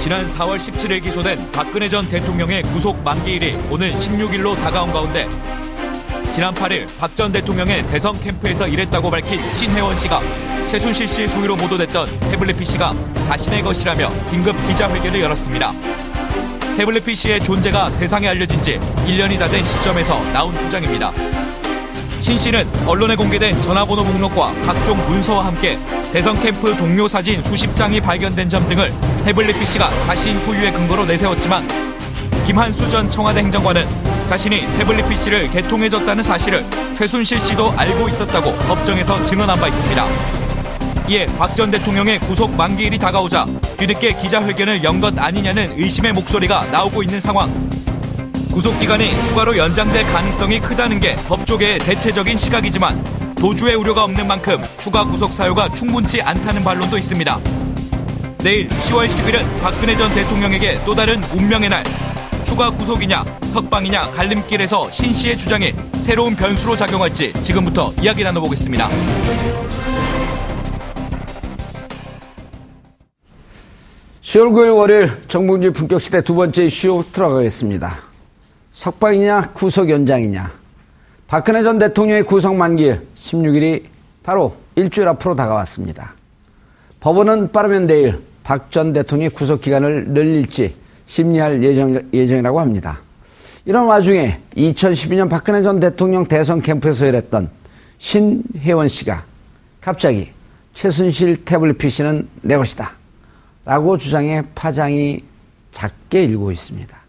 [0.00, 5.28] 지난 4월 17일 기소된 박근혜 전 대통령의 구속 만기일이 오는 16일로 다가온 가운데
[6.32, 10.20] 지난 8일 박 전 대통령의 대선 캠프에서 일했다고 밝힌 신혜원 씨가
[10.70, 12.94] 최순실 씨 소유로 보도됐던 태블릿 PC가
[13.24, 15.72] 자신의 것이라며 긴급 기자회견을 열었습니다.
[16.76, 21.10] 태블릿 PC의 존재가 세상에 알려진 지 1년이 다 된 시점에서 나온 주장입니다.
[22.26, 25.78] 신 씨는 언론에 공개된 전화번호 목록과 각종 문서와 함께
[26.12, 28.92] 대선 캠프 동료 사진 수십 장이 발견된 점 등을
[29.24, 31.68] 태블릿 PC가 자신 소유의 근거로 내세웠지만
[32.44, 33.86] 김한수 전 청와대 행정관은
[34.26, 36.66] 자신이 태블릿 PC를 개통해줬다는 사실을
[36.96, 40.04] 최순실 씨도 알고 있었다고 법정에서 증언한 바 있습니다.
[41.08, 47.04] 이에 박 전 대통령의 구속 만기일이 다가오자 뒤늦게 기자회견을 연 것 아니냐는 의심의 목소리가 나오고
[47.04, 47.48] 있는 상황.
[48.56, 55.04] 구속 기간이 추가로 연장될 가능성이 크다는 게 법조계의 대체적인 시각이지만 도주의 우려가 없는 만큼 추가
[55.04, 57.38] 구속 사유가 충분치 않다는 반론도 있습니다.
[58.38, 61.84] 내일 10월 10일은 박근혜 전 대통령에게 또 다른 운명의 날.
[62.44, 68.88] 추가 구속이냐, 석방이냐 갈림길에서 신 씨의 주장이 새로운 변수로 작용할지 지금부터 이야기 나눠보겠습니다.
[74.22, 78.05] (10월 9일) 월요일 정봉주 품격시대 두 번째 이슈 들어가겠습니다
[78.76, 80.52] 석방이냐 구속 연장이냐
[81.26, 83.84] 박근혜 전 대통령의 구속 만기일 16일이
[84.22, 86.12] 바로 일주일 앞으로 다가왔습니다.
[87.00, 90.74] 법원은 빠르면 내일 박 전 대통령의 구속 기간을 늘릴지
[91.06, 93.00] 심리할 예정, 예정이라고 합니다.
[93.64, 97.48] 이런 와중에 2012년 박근혜 전 대통령 대선 캠프에서 일했던
[97.98, 99.24] 신혜원 씨가
[99.80, 100.30] 갑자기
[100.74, 102.92] 최순실 태블릿 PC는 내 것이다.
[103.64, 105.24] 라고 주장해 파장이
[105.72, 107.05] 작게 일고 있습니다.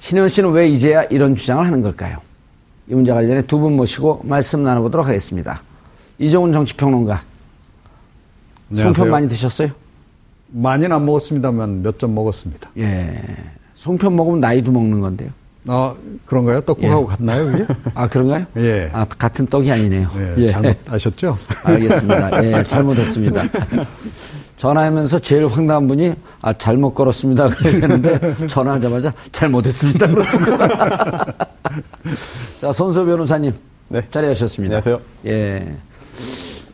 [0.00, 2.18] 신혜원 씨는 왜 이제야 이런 주장을 하는 걸까요?
[2.88, 5.62] 이 문제 관련해 두 분 모시고 말씀 나눠보도록 하겠습니다.
[6.18, 7.22] 이종훈 정치평론가.
[8.76, 9.68] 송편 많이 드셨어요?
[10.48, 12.70] 많이는 안 먹었습니다만 몇 점 먹었습니다.
[12.78, 13.22] 예.
[13.74, 15.30] 송편 먹으면 나이도 먹는 건데요.
[15.68, 15.94] 아,
[16.24, 16.60] 그런가요?
[16.60, 17.06] 떡국하고 예.
[17.16, 17.66] 같나요, 그게?
[17.94, 18.46] 아, 그런가요?
[18.56, 18.88] 예.
[18.92, 20.08] 아, 같은 떡이 아니네요.
[20.16, 20.34] 예.
[20.44, 20.50] 예.
[20.50, 21.36] 잘못하셨죠?
[21.64, 22.44] 알겠습니다.
[22.44, 23.42] 예, 잘못했습니다.
[24.56, 30.06] 전화하면서 제일 황당한 분이 아 잘못 걸었습니다 그랬는데 전화하자마자 잘못했습니다
[32.60, 33.52] 자 손소 변호사님
[33.88, 34.00] 네.
[34.10, 34.78] 자리하셨습니다.
[34.78, 35.00] 안녕하세요.
[35.26, 35.74] 예.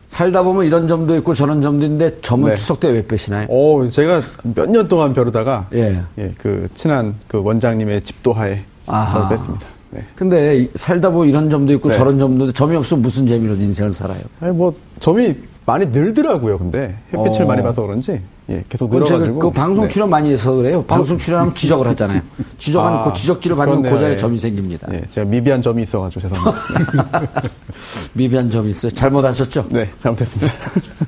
[0.07, 2.55] 살다 보면 이런 점도 있고 저런 점도 있는데 점은 네.
[2.55, 3.45] 추석 때 왜 빼시나요?
[3.49, 4.21] 오, 제가
[4.55, 6.01] 몇 년 동안 벼르다가 예.
[6.17, 9.65] 예, 그 친한 그 원장님의 집도하에 점을 뺐습니다.
[9.91, 10.03] 네.
[10.15, 11.95] 근데 살다 보면 이런 점도 있고 네.
[11.97, 14.21] 저런 점도 점이 없으면 무슨 재미로 인생을 살아요?
[14.39, 15.35] 아니 뭐 점이
[15.65, 16.57] 많이 늘더라고요.
[16.57, 17.47] 근데 햇빛을 어.
[17.47, 19.39] 많이 봐서 그런지 예, 계속 늘어가지고.
[19.39, 19.89] 그 방송 네.
[19.89, 20.11] 출연 네.
[20.11, 20.83] 많이 해서 그래요.
[20.83, 22.21] 방송 출연하면 지적을 하잖아요.
[22.57, 23.93] 지적한 아, 그 지적지를 받는 그렇네요.
[23.93, 24.17] 그 자리에 예.
[24.17, 24.87] 점이 생깁니다.
[24.93, 27.31] 예, 제가 미비한 점이 있어가지고 죄송합니다.
[28.13, 28.91] 미비한 점이 있어요.
[28.91, 29.67] 잘못하셨죠?
[29.69, 30.53] 네, 잘못했습니다.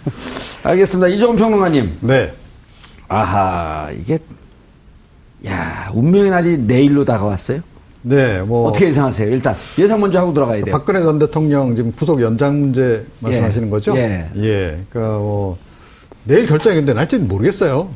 [0.64, 1.08] 알겠습니다.
[1.10, 1.98] 이종훈 평론가님.
[2.02, 2.34] 네.
[3.08, 4.18] 아하 이게
[5.46, 7.60] 야 운명의 날이 내일로 다가왔어요.
[8.08, 9.32] 네, 뭐 어떻게 예상하세요?
[9.32, 10.72] 일단 예상 먼저 하고 들어가야 돼요.
[10.72, 13.72] 박근혜 전 대통령 지금 구속 연장 문제 말씀하시는 예.
[13.72, 13.98] 거죠?
[13.98, 14.30] 예.
[14.38, 14.80] 예.
[14.92, 15.58] 그러니까 뭐
[16.24, 17.90] 내일 결정이 근데 날지는 모르겠어요.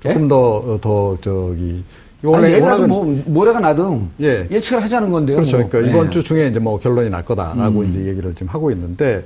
[0.00, 0.80] 조금 더더 예?
[0.82, 1.82] 더 저기
[2.22, 4.46] 원래 내일 뭐 모레가 나도 예.
[4.50, 5.36] 예측을 하자는 건데요.
[5.36, 5.60] 그렇죠.
[5.60, 5.68] 뭐.
[5.70, 6.10] 그러니까 이번 예.
[6.10, 7.88] 주 중에 이제 뭐 결론이 날 거다라고 음.
[7.88, 9.24] 이제 얘기를 지금 하고 있는데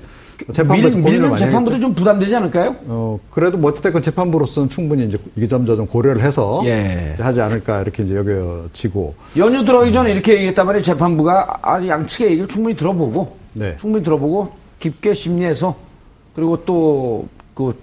[0.52, 2.76] 재판부에서 밀, 밀는 재판부도 좀 부담되지 않을까요?
[2.86, 7.14] 어, 그래도 뭐 어쨌든 재판부로서는 충분히 이제 이점저점 고려를 해서 예.
[7.18, 9.14] 하지 않을까 이렇게 이제 여겨지고.
[9.38, 10.82] 연휴 들어가기 전에 이렇게 얘기했단 말이에요.
[10.82, 13.76] 재판부가 아, 양측의 얘기를 충분히 들어보고, 네.
[13.78, 15.74] 충분히 들어보고 깊게 심리해서
[16.34, 17.74] 그리고 또 그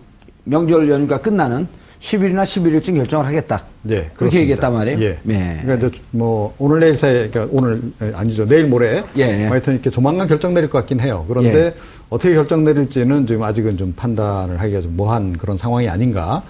[0.45, 1.67] 명절 연휴가 끝나는
[2.03, 3.63] 10일이나 11일쯤 결정을 하겠다.
[3.89, 5.01] 예, 그렇게 얘기했단 말이에요.
[5.01, 5.17] 예.
[5.29, 5.59] 예.
[5.63, 7.81] 그러니까 이제 뭐 오늘 내일 사이, 그러니까 오늘
[8.13, 9.03] 아니죠 내일 모레.
[9.15, 9.37] 예.
[9.43, 11.23] 뭐 하여튼 이렇게 조만간 결정 내릴 것 같긴 해요.
[11.29, 11.73] 그런데 예.
[12.09, 16.43] 어떻게 결정 내릴지는 지금 아직은 좀 판단을 하기가 좀 뭐한 그런 상황이 아닌가.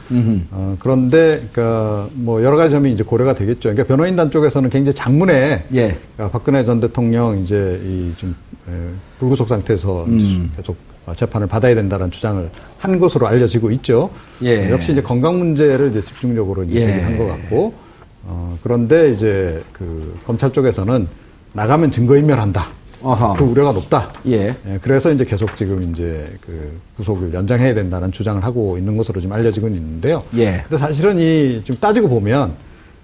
[0.50, 3.70] 어, 그런데 그뭐 여러 가지 점이 이제 고려가 되겠죠.
[3.70, 5.98] 그러니까 변호인단 쪽에서는 굉장히 장문에 예.
[6.16, 8.36] 그러니까 박근혜 전 대통령 이제 이좀
[9.20, 10.52] 불구속 상태에서 음.
[10.58, 14.10] 계속 재판을 받아야 된다는 주장을 한 것으로 알려지고 있죠.
[14.44, 14.70] 예.
[14.70, 16.80] 역시 이제 건강 문제를 이제 집중적으로 이제 예.
[16.80, 17.74] 제기한 것 같고,
[18.24, 21.08] 어, 그런데 이제 그 검찰 쪽에서는
[21.52, 22.68] 나가면 증거인멸한다.
[23.02, 23.34] 어허.
[23.34, 24.14] 그 우려가 높다.
[24.28, 24.56] 예.
[24.66, 24.80] 예.
[24.82, 29.68] 그래서 이제 계속 지금 이제 그 구속을 연장해야 된다는 주장을 하고 있는 것으로 지금 알려지고
[29.68, 30.24] 있는데요.
[30.38, 30.64] 예.
[30.64, 32.54] 근데 사실은 이 지금 따지고 보면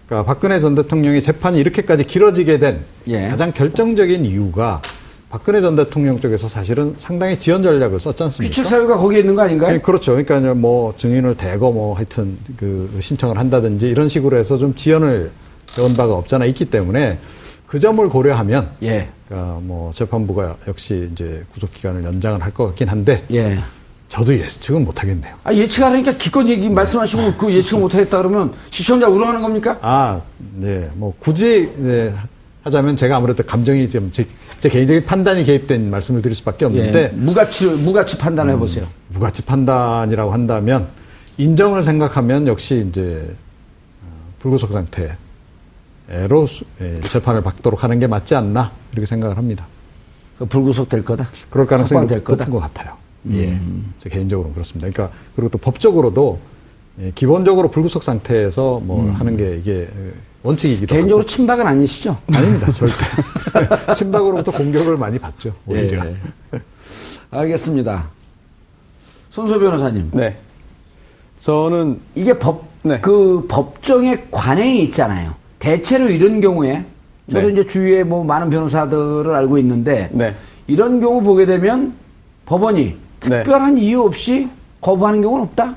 [0.07, 3.28] 그러니까 박근혜 전 대통령의 재판이 이렇게까지 길어지게 된 예.
[3.28, 4.81] 가장 결정적인 이유가
[5.30, 8.50] 박근혜 전 대통령 쪽에서 사실은 상당히 지연 전략을 썼지 않습니까?
[8.52, 9.74] 규칙 사유가 거기에 있는 거 아닌가요?
[9.74, 10.14] 네, 그렇죠.
[10.16, 15.30] 그러니까 뭐 증인을 대거 뭐 하여튼 그 신청을 한다든지 이런 식으로 해서 좀 지연을
[15.78, 17.20] 해온 바가 없잖아 있기 때문에
[17.68, 19.08] 그 점을 고려하면 예.
[19.28, 23.60] 그러니까 뭐 재판부가 역시 이제 구속 기간을 연장을 할 것 같긴 한데 예.
[24.08, 25.36] 저도 예측은 못 하겠네요.
[25.44, 29.78] 아, 예측하니까 기껏 얘기 말씀하시고 그 예측을 못 하겠다 그러면 시청자 우려하는 겁니까?
[29.84, 30.20] 아,
[30.56, 30.90] 네.
[30.96, 32.12] 뭐 굳이 네,
[32.69, 34.25] 하자면 제가 아무래도 감정이 좀 제,
[34.60, 38.86] 제 개인적인 판단이 개입된 말씀을 드릴 수밖에 없는데 예, 무가치 무가치 판단을 해보세요.
[38.86, 40.88] 음, 무가치 판단이라고 한다면
[41.38, 43.36] 인정을 생각하면 역시 이제
[44.04, 44.07] 어,
[44.39, 45.18] 불구속 상태로
[46.81, 49.68] 예, 재판을 받도록 하는 게 맞지 않나 이렇게 생각을 합니다.
[50.38, 51.27] 그 불구속 될 거다.
[51.50, 52.45] 그럴 가능성이 될 거다.
[52.45, 52.95] 높은 것 같아요.
[53.31, 53.94] 예, 음.
[54.00, 54.89] 제 개인적으로 그렇습니다.
[54.89, 56.39] 그러니까 그리고 또 법적으로도
[57.01, 59.12] 예, 기본적으로 불구속 상태에서 뭐 음.
[59.12, 59.89] 하는 게 이게
[60.44, 61.30] 원칙이기도 개인적으로 하고.
[61.30, 62.18] 침박은 아니시죠?
[62.33, 63.94] 아닙니다, 절대.
[63.95, 66.06] 침박으로부터 공격을 많이 받죠, 오히려.
[66.06, 66.15] 예,
[66.53, 66.59] 예.
[67.31, 68.07] 알겠습니다.
[69.31, 70.09] 손소 변호사님.
[70.13, 70.38] 네.
[71.39, 73.00] 저는 이게 법, 네.
[73.01, 75.36] 그 법정의 관행이 있잖아요.
[75.59, 76.85] 대체로 이런 경우에
[77.30, 77.53] 저도 네.
[77.53, 80.33] 이제 주위에 뭐 많은 변호사들을 알고 있는데 네.
[80.68, 81.94] 이런 경우 보게 되면
[82.45, 82.97] 법원이 네.
[83.19, 84.50] 특별한 이유 없이
[84.81, 85.75] 거부하는 경우는 없다.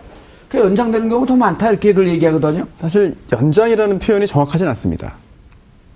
[0.53, 2.67] 그 연장되는 경우 더 많다 이렇게들 얘기하거든요.
[2.77, 5.15] 사실 연장이라는 표현이 정확하진 않습니다.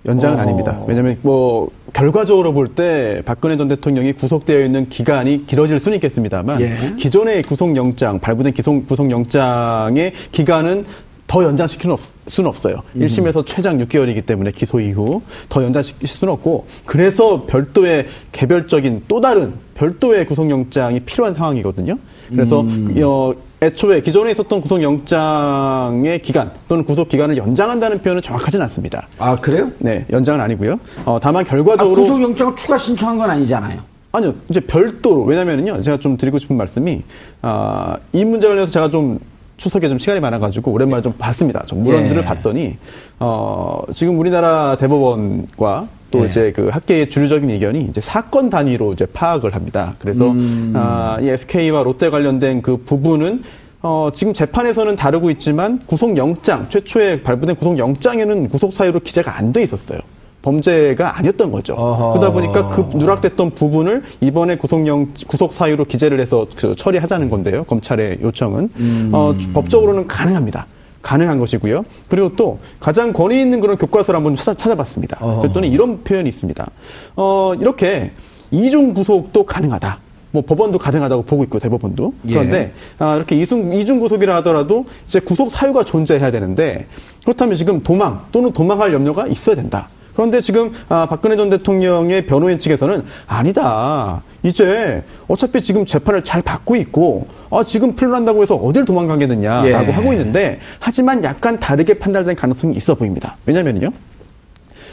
[0.07, 0.41] 연장은 어...
[0.41, 0.81] 아닙니다.
[0.87, 6.75] 왜냐하면 뭐 결과적으로 볼 때 박근혜 전 대통령이 구속되어 있는 기간이 길어질 수는 있겠습니다만 예.
[6.97, 10.85] 기존의 구속영장 발부된 기속, 구속영장의 기간은
[11.27, 11.95] 더 연장시킬
[12.27, 12.81] 수는 없어요.
[12.95, 13.01] 음.
[13.01, 19.53] 1심에서 최장 6개월이기 때문에 기소 이후 더 연장시킬 수는 없고 그래서 별도의 개별적인 또 다른
[19.75, 21.97] 별도의 구속영장이 필요한 상황이거든요.
[22.29, 22.93] 그래서 음.
[23.03, 29.07] 어, 애초에 기존에 있었던 구속영장의 기간 또는 구속 기간을 연장한다는 표현은 정확하지는 않습니다.
[29.17, 29.71] 아 그래요?
[29.79, 30.79] 네, 연장은 아니고요.
[31.05, 33.79] 어, 다만 결과적으로 아, 구속영장을 추가 신청한 건 아니잖아요.
[34.11, 37.01] 아니요, 이제 별도로 왜냐면은요, 제가 좀 드리고 싶은 말씀이
[37.41, 39.19] 아, 이 문제 관련해서 제가 좀
[39.57, 41.63] 추석에 좀 시간이 많아가지고 오랜만에 좀 봤습니다.
[41.65, 42.25] 좀 물건들을 예.
[42.25, 42.77] 봤더니
[43.19, 46.27] 어, 지금 우리나라 대법원과 또 예.
[46.27, 49.95] 이제 그 학계의 주류적인 의견이 이제 사건 단위로 이제 파악을 합니다.
[49.99, 50.73] 그래서 음.
[50.75, 53.41] 아, 이 SK와 롯데 관련된 그 부분은
[53.81, 59.99] 어, 지금 재판에서는 다루고 있지만 구속영장 최초에 발부된 구속영장에는 구속 사유로 기재가 안 돼 있었어요.
[60.41, 61.73] 범죄가 아니었던 거죠.
[61.73, 62.13] 어허.
[62.13, 67.63] 그러다 보니까 그 누락됐던 부분을 이번에 구속영 구속 사유로 기재를 해서 그 처리하자는 건데요.
[67.65, 69.09] 검찰의 요청은 음.
[69.13, 70.67] 어, 법적으로는 가능합니다.
[71.01, 71.85] 가능한 것이고요.
[72.09, 76.69] 그리고 또 가장 권위 있는 그런 교과서를 한번 찾아, 봤습니다 그랬더니 이런 표현이 있습니다.
[77.15, 78.11] 어, 이렇게
[78.51, 79.99] 이중 구속도 가능하다.
[80.31, 82.33] 뭐 법원도 가능하다고 보고 있고 대법원도 예.
[82.33, 82.71] 그런데 예.
[82.99, 86.85] 아, 이렇게 이중 이중 구속이라 하더라도 이제 구속 사유가 존재해야 되는데
[87.23, 89.87] 그렇다면 지금 도망 또는 도망할 염려가 있어야 된다.
[90.17, 94.23] 그런데 지금 아, 박근혜 전 대통령의 변호인 측에서는 아니다.
[94.41, 99.91] 이제 어차피 지금 재판을 잘 받고 있고 아, 지금 풀난다고 해서 어딜 도망가겠느냐라고 예.
[99.91, 103.37] 하고 있는데 하지만 약간 다르게 판단된 가능성이 있어 보입니다.
[103.45, 103.91] 왜냐면요.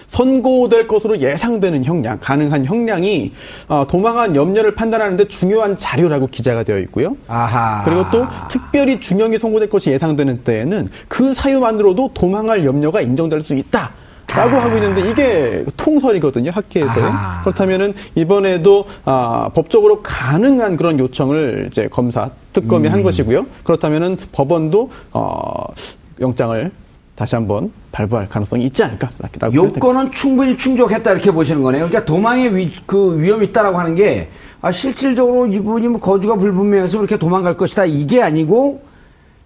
[0.08, 3.32] 선고될 것으로 예상되는 형량, 가능한 형량이
[3.68, 7.16] 어, 도망한 염려를 판단하는데 중요한 자료라고 기재가 되어 있고요.
[7.28, 7.82] 아하.
[7.86, 14.03] 그리고 또 특별히 중형이 선고될 것이 예상되는 때에는 그 사유만으로도 도망할 염려가 인정될 수 있다.
[14.26, 17.12] 라고 하고 있는데 이게 통설이거든요 학회에서의
[17.42, 22.92] 그렇다면은 이번에도 아, 법적으로 가능한 그런 요청을 이제 검사 특검이 음.
[22.92, 25.64] 한 것이고요 그렇다면은 법원도 어,
[26.20, 26.70] 영장을
[27.14, 31.86] 다시 한번 발부할 가능성이 있지 않을까라고 요건은 충분히 충족했다 이렇게 보시는 거네요.
[31.86, 34.28] 그러니까 도망의 위, 그 위험이 있다라고 하는 게
[34.60, 38.82] 아, 실질적으로 이분이 뭐 거주가 불분명해서 그렇게 도망갈 것이다 이게 아니고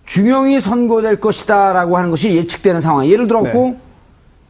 [0.07, 3.07] 중형이 선고될 것이다라고 하는 것이 예측되는 상황.
[3.07, 3.79] 예를 들었고 네.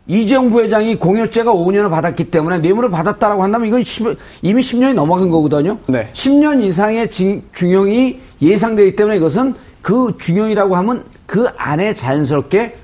[0.08, 5.78] 이재용 부회장이 공여죄가 5년을 받았기 때문에 뇌물을 받았다라고 한다면 이건 10, 이미 10년이 넘어간 거거든요.
[5.86, 6.08] 네.
[6.14, 12.74] 10년 이상의 징, 중형이 예상되기 때문에 이것은 그 중형이라고 하면 그 안에 자연스럽게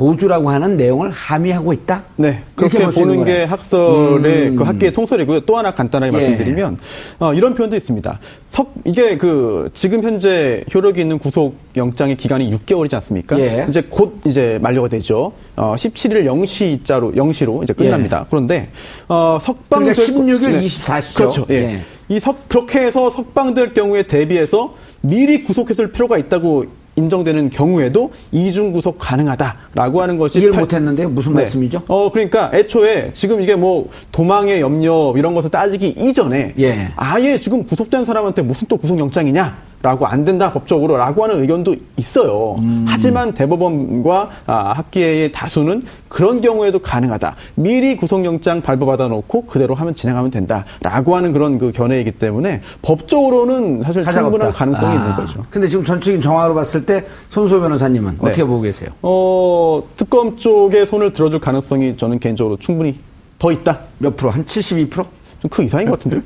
[0.00, 2.04] 도주라고 하는 내용을 함의하고 있다.
[2.16, 4.56] 네, 그렇게 보는 게 학설의 음.
[4.56, 5.40] 그 학계의 통설이고요.
[5.40, 6.18] 또 하나 간단하게 예.
[6.18, 6.78] 말씀드리면
[7.18, 8.18] 어, 이런 표현도 있습니다.
[8.48, 13.38] 석 이게 그 지금 현재 효력이 있는 구속 영장의 기간이 6개월이지 않습니까?
[13.40, 13.66] 예.
[13.68, 15.32] 이제 곧 이제 만료가 되죠.
[15.54, 18.20] 어, 17일 0시 자로 0시로 이제 끝납니다.
[18.24, 18.26] 예.
[18.30, 18.68] 그런데
[19.06, 20.60] 어, 석방 그러니까 16일 네.
[20.62, 21.16] 24시죠.
[21.16, 21.46] 그렇죠.
[21.50, 21.54] 예.
[21.54, 21.80] 예.
[22.08, 30.02] 이석 그렇게 해서 석방될 경우에 대비해서 미리 구속했을 필요가 있다고 인정되는 경우에도 이중 구속 가능하다라고
[30.02, 31.38] 하는 것이 이해를 못했는데 무슨 네.
[31.38, 31.82] 말씀이죠?
[31.88, 36.88] 어 그러니까 애초에 지금 이게 뭐 도망의 염려 이런 것을 따지기 이전에 예.
[36.96, 39.69] 아예 지금 구속된 사람한테 무슨 또 구속영장이냐?
[39.82, 42.56] 라고 안 된다 법적으로 라고 하는 의견도 있어요.
[42.62, 42.84] 음.
[42.86, 47.36] 하지만 대법원과 아, 학계의 다수는 그런 경우에도 가능하다.
[47.54, 54.04] 미리 구속영장 발부받아 놓고 그대로 하면 진행하면 된다라고 하는 그런 그 견해이기 때문에 법적으로는 사실
[54.04, 54.58] 충분한 없다.
[54.58, 55.00] 가능성이 아.
[55.00, 55.46] 있는 거죠.
[55.50, 58.18] 근데 지금 전적인 정황으로 봤을 때 손소 변호사님은 네.
[58.20, 58.90] 어떻게 보고 계세요?
[59.02, 62.98] 어, 특검 쪽에 손을 들어줄 가능성이 저는 개인적으로 충분히
[63.38, 63.80] 더 있다.
[63.98, 64.30] 몇 프로?
[64.30, 64.90] 한 72%?
[64.90, 65.06] 좀
[65.50, 66.22] 그 이상인 것 같은데요?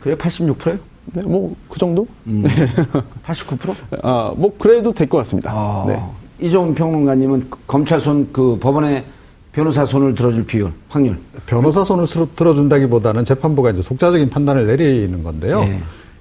[0.00, 0.78] 그래 86%요?
[1.12, 2.06] 네, 뭐, 그 정도?
[2.26, 2.44] 음,
[3.26, 3.74] 89%?
[4.02, 5.50] 아, 뭐, 그래도 될 것 같습니다.
[5.52, 6.00] 아, 네.
[6.40, 9.04] 이종 평론가님은 검찰 손, 그 법원에
[9.52, 11.18] 변호사 손을 들어줄 비율, 확률.
[11.46, 15.60] 변호사 손을 들어준다기보다는 재판부가 이제 속자적인 판단을 내리는 건데요.
[15.60, 15.80] 네.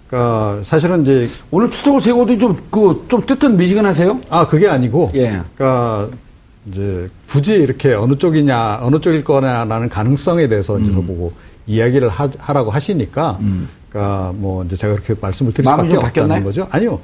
[0.09, 4.19] 그러니까 사실은 이제 오늘 추석을 세고도 좀그좀 뜻은 미지근하세요?
[4.29, 5.41] 아 그게 아니고, 예.
[5.55, 6.07] 그러니까
[6.71, 10.81] 이제 굳이 이렇게 어느 쪽이냐 어느 쪽일 거냐라는 가능성에 대해서 음.
[10.83, 11.33] 이제 보고
[11.67, 13.67] 이야기를 하, 라고 하시니까 음.
[13.89, 16.43] 그러니까 뭐 이제 제가 그렇게 말씀을 드릴 수밖에 없다는 바뀌었나요?
[16.43, 16.67] 거죠.
[16.69, 16.99] 아니요.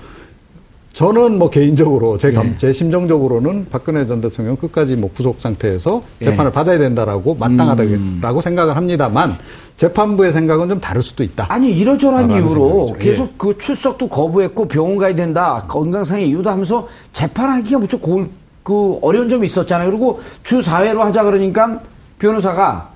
[0.93, 2.57] 저는 뭐 개인적으로 제, 감, 예.
[2.57, 6.25] 제 심정적으로는 박근혜 전 대통령 끝까지 뭐 구속 상태에서 예.
[6.25, 6.53] 재판을 예.
[6.53, 8.41] 받아야 된다라고 마땅하다고 음.
[8.41, 9.35] 생각을 합니다만
[9.75, 11.47] 재판부의 생각은 좀 다를 수도 있다.
[11.49, 13.03] 아니 이러저러한 이유로 예.
[13.03, 13.33] 계속 예.
[13.37, 18.29] 그 출석도 거부했고 병원 가야 된다 건강상의 이유도 하면서 재판하기가 무척 고울,
[18.61, 19.89] 그 어려운 점이 있었잖아요.
[19.89, 21.79] 그리고 주 4회로 하자 그러니까
[22.19, 22.92] 변호사가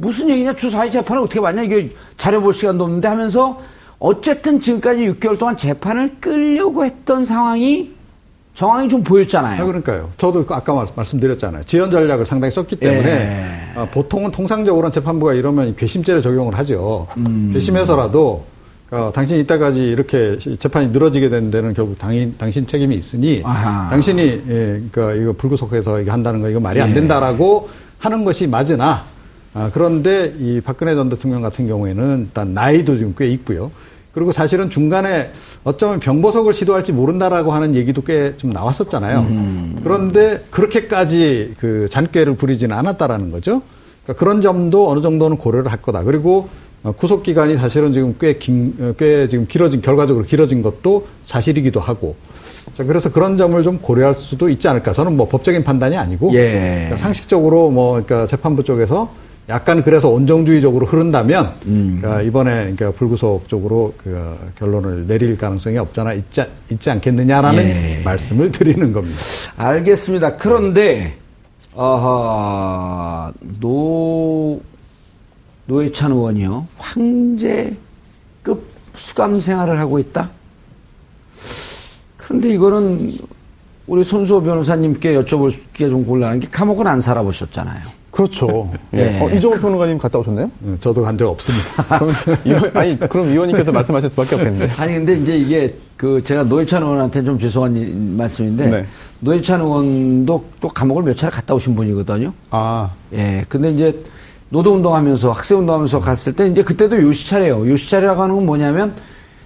[0.00, 3.60] 무슨 얘기냐 주사위 재판을 어떻게 받냐 이게 자료 볼 시간도 없는데 하면서
[3.98, 7.92] 어쨌든 지금까지 6개월 동안 재판을 끌려고 했던 상황이
[8.54, 9.62] 정황이 좀 보였잖아요.
[9.62, 10.10] 아, 그러니까요.
[10.18, 11.64] 저도 그 아까 말씀드렸잖아요.
[11.64, 13.78] 지연 전략을 상당히 썼기 때문에 예.
[13.78, 17.06] 어, 보통은 통상적으로는 재판부가 이러면 궤심죄를 적용을 하죠.
[17.18, 17.50] 음.
[17.52, 18.44] 괘씸해서라도
[18.90, 23.88] 어, 당신이 이때까지 이렇게 재판이 늘어지게 된 데는 결국 당인, 당신 책임이 있으니 아하.
[23.90, 26.82] 당신이 예, 그러니까 이거 불구속해서 이거 한다는 거 이거 말이 예.
[26.82, 29.04] 안 된다라고 하는 것이 맞으나
[29.52, 33.70] 아, 그런데 이 박근혜 전 대통령 같은 경우에는 일단 나이도 지금 꽤 있고요.
[34.12, 35.30] 그리고 사실은 중간에
[35.62, 39.20] 어쩌면 병보석을 시도할지 모른다라고 하는 얘기도 꽤 좀 나왔었잖아요.
[39.20, 39.76] 음.
[39.82, 43.62] 그런데 그렇게까지 그 잔꾀를 부리지는 않았다라는 거죠.
[44.04, 46.02] 그러니까 그런 점도 어느 정도는 고려를 할 거다.
[46.04, 46.48] 그리고
[46.82, 51.78] 어, 구속 기간이 사실은 지금 꽤 긴, 어, 꽤 지금 길어진, 결과적으로 길어진 것도 사실이기도
[51.78, 52.16] 하고.
[52.74, 54.92] 자, 그래서 그런 점을 좀 고려할 수도 있지 않을까.
[54.92, 56.32] 저는 뭐 법적인 판단이 아니고.
[56.34, 56.50] 예.
[56.74, 59.12] 그러니까 상식적으로 뭐, 그러니까 재판부 쪽에서
[59.50, 61.98] 약간 그래서 온정주의적으로 흐른다면 음.
[62.00, 68.02] 그러니까 이번에 그러니까 불구속 쪽으로 그 결론을 내릴 가능성이 없잖아 있지, 있지 않겠느냐라는 예.
[68.04, 69.18] 말씀을 드리는 겁니다.
[69.56, 70.36] 알겠습니다.
[70.36, 71.16] 그런데
[71.74, 74.60] 어허, 노
[75.66, 77.74] 노회찬 의원이요 황제급
[78.94, 80.30] 수감 생활을 하고 있다.
[82.16, 83.12] 그런데 이거는
[83.86, 87.99] 우리 손수호 변호사님께 여쭤볼 게 좀 곤란한 게 감옥은 안 살아보셨잖아요.
[88.24, 88.70] 그렇죠.
[88.94, 88.98] 예.
[89.16, 89.20] 예.
[89.20, 90.50] 어, 이종호 평론가님 갔다 오셨나요?
[90.60, 91.84] 네, 저도 간 적 없습니다.
[91.98, 92.12] 그럼,
[92.44, 94.74] 의원, 아니, 그럼 의원님께서 말씀하실 수밖에 없겠는데.
[94.76, 98.86] 아니, 근데 이제 이게 그 제가 노회찬 의원한테 좀 죄송한 말씀인데 네.
[99.20, 102.32] 노회찬 의원도 또 감옥을 몇 차례 갔다 오신 분이거든요.
[102.50, 102.90] 아.
[103.12, 103.44] 예.
[103.48, 104.02] 근데 이제
[104.50, 107.68] 노동운동하면서 학생운동하면서 갔을 때 이제 그때도 요시차례요.
[107.68, 108.92] 요시차례라고 하는 건 뭐냐면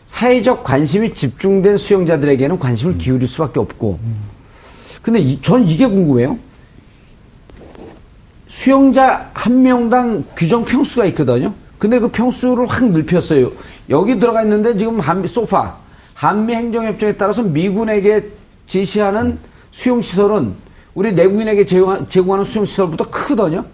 [0.07, 3.99] 사회적 관심이 집중된 수용자들에게는 관심을 기울일 수밖에 없고.
[5.03, 6.39] 근데 이, 전 이게 궁금해요.
[8.55, 11.53] 수용자 한 명당 규정 평수가 있거든요.
[11.77, 13.51] 근데 그 평수를 확 넓혔어요.
[13.91, 15.77] 여기 들어가 있는데 지금 한미 소파
[16.15, 18.31] 한미 행정협정에 따라서 미군에게
[18.69, 19.39] 제시하는
[19.73, 20.53] 수용시설은
[20.95, 23.65] 우리 내국인에게 제공하는 수용시설보다 크거든요.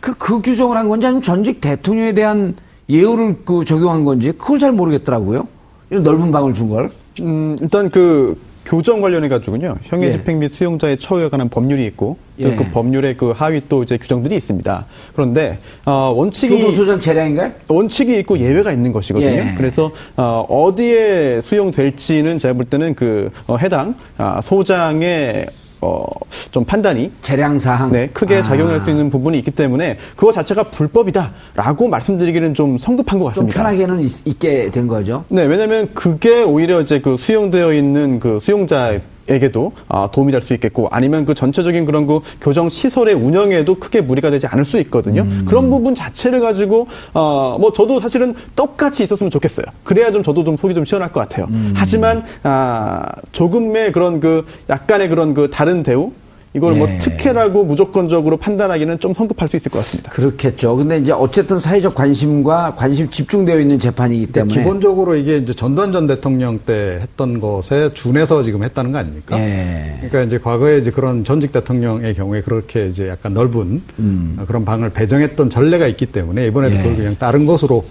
[0.00, 2.56] 그, 그 규정을 한 건지 아니면 전직 대통령에 대한
[2.88, 5.46] 예우를 그 적용한 건지 그걸 잘 모르겠더라고요.
[5.90, 6.90] 넓은 방을 준 걸.
[7.20, 9.78] 음, 일단 그 교정 관련해 가지고요.
[9.82, 10.12] 형의 예.
[10.12, 12.54] 집행 및 수용자의 처우에 관한 법률이 있고 예.
[12.54, 14.86] 그 법률의 그 하위 또 이제 규정들이 있습니다.
[15.14, 17.52] 그런데 어, 원칙이 교도소장 재량인가요?
[17.68, 19.30] 원칙이 있고 예외가 있는 것이거든요.
[19.30, 19.54] 예.
[19.56, 25.46] 그래서 어, 어디에 수용될지는 제가 볼 때는 그 어, 해당 아, 소장의
[25.84, 26.02] 어,
[26.50, 28.42] 좀 판단이 재량 사항 네, 크게 아.
[28.42, 33.52] 작용할 수 있는 부분이 있기 때문에 그거 자체가 불법이다라고 말씀드리기는 좀 성급한 것 같습니다.
[33.52, 35.24] 좀 편하게는 있, 있게 된 거죠.
[35.28, 40.52] 네, 왜냐하면 그게 오히려 이제 그 수용되어 있는 그 수용자 에게도 아, 도움이 될 수
[40.54, 45.22] 있겠고 아니면 그 전체적인 그런 그 교정 시설의 운영에도 크게 무리가 되지 않을 수 있거든요.
[45.22, 45.44] 음.
[45.48, 49.64] 그런 부분 자체를 가지고 어, 뭐 저도 사실은 똑같이 있었으면 좋겠어요.
[49.84, 51.46] 그래야 좀 저도 좀 속이 좀 시원할 것 같아요.
[51.50, 51.72] 음.
[51.74, 56.12] 하지만 아, 조금의 그런 그 약간의 그런 그 다른 대우
[56.54, 56.92] 이걸 뭐 예.
[56.92, 60.10] 뭐 특혜라고 무조건적으로 판단하기는 좀 성급할 수 있을 것 같습니다.
[60.12, 60.76] 그렇겠죠.
[60.76, 66.06] 근데 이제 어쨌든 사회적 관심과 관심 집중되어 있는 재판이기 때문에 기본적으로 이게 이제 전두환 전
[66.06, 69.36] 대통령 때 했던 것에 준해서 지금 했다는 거 아닙니까?
[69.38, 69.96] 예.
[69.98, 74.38] 그러니까 이제 과거에 이제 그런 전직 대통령의 경우에 그렇게 이제 약간 넓은 음.
[74.46, 76.78] 그런 방을 배정했던 전례가 있기 때문에 이번에도 예.
[76.78, 77.84] 그걸 그냥 다른 것으로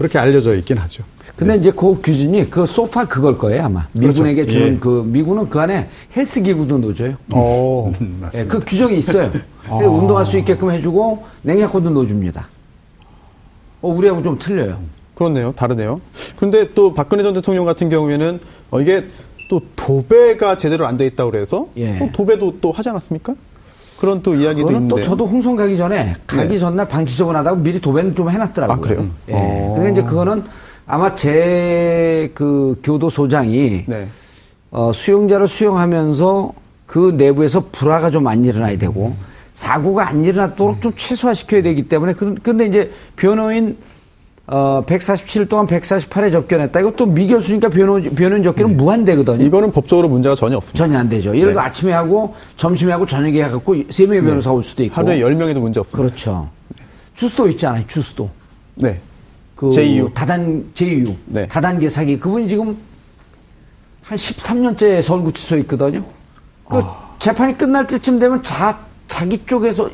[0.00, 1.04] 그렇게 알려져 있긴 하죠.
[1.36, 4.58] 근데 이제 그 규준이 그 소파 그걸 거예요 아마 미군에게 그렇죠.
[4.58, 4.78] 주는 예.
[4.78, 7.16] 그 미군은 그 안에 헬스 기구도 넣어줘요.
[7.34, 9.30] 오, 음, 예, 그 규정이 있어요.
[9.68, 9.74] 아.
[9.76, 12.48] 운동할 수 있게끔 해주고 냉장고도 넣어줍니다.
[13.82, 14.78] 어, 우리하고 좀 틀려요.
[15.14, 15.52] 그렇네요.
[15.52, 16.00] 다르네요.
[16.36, 18.40] 그런데 또 박근혜 전 대통령 같은 경우에는
[18.70, 19.04] 어, 이게
[19.50, 21.98] 또 도배가 제대로 안 돼 있다고 그래서 예.
[21.98, 23.34] 또 도배도 또 하지 않았습니까?
[24.00, 24.88] 그런 또 이야기도 있는데.
[24.88, 26.58] 또 저도 홍성 가기 전에 가기 네.
[26.58, 28.76] 전날 방치적으 하다가 미리 도배는 좀 해놨더라고요.
[28.76, 29.06] 아, 그래요?
[29.28, 29.32] 예.
[29.34, 29.74] 어.
[29.76, 30.42] 근데 이제 그거는
[30.86, 34.06] 아마 제 그 교도소장이 네.
[34.70, 36.52] 어, 수용자를 수용하면서
[36.86, 39.14] 그 내부에서 불화가 좀 안 일어나야 되고
[39.52, 43.76] 사고가 안 일어나도록 좀 최소화시켜야 되기 때문에 그런데 이제 변호인
[44.52, 46.80] 어, 147일 동안 148회 접견했다.
[46.80, 48.76] 이것도 미결수니까 변호, 변호인 접견은 네.
[48.76, 49.44] 무한대거든요.
[49.46, 50.76] 이거는 법적으로 문제가 전혀 없습니다.
[50.76, 51.30] 전혀 안 되죠.
[51.36, 51.68] 예를 들어 네.
[51.68, 54.28] 아침에 하고 점심에 하고 저녁에 해갖고 세 명의 네.
[54.28, 54.96] 변호사 올 수도 있고.
[54.96, 55.96] 하루에 10명에도 문제 없습니다.
[55.96, 56.48] 그렇죠.
[57.14, 57.84] 주스도 있잖아요.
[57.86, 58.28] 주스도.
[58.74, 58.98] 네.
[59.54, 60.10] 그 JU.
[60.12, 61.14] 다단 JU.
[61.26, 61.46] 네.
[61.46, 62.18] 다단계 사기.
[62.18, 62.76] 그분이 지금
[64.02, 66.02] 한 13년째 서울구치소에 있거든요.
[66.68, 67.14] 그 아.
[67.20, 68.76] 재판이 끝날 때쯤 되면 자
[69.06, 69.88] 자기 쪽에서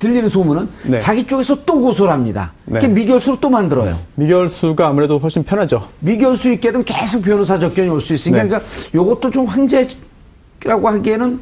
[0.00, 0.98] 들리는 소문은 네.
[0.98, 2.52] 자기 쪽에서 또 고소를 합니다.
[2.64, 2.88] 네.
[2.88, 3.96] 미결수로 또 만들어요.
[4.16, 5.86] 미결수가 아무래도 훨씬 편하죠.
[6.00, 8.48] 미결수 있게 되면 계속 변호사 접견이 올 수 있으니까 네.
[8.48, 11.40] 그러니까 이것도 좀 황제라고 하기에는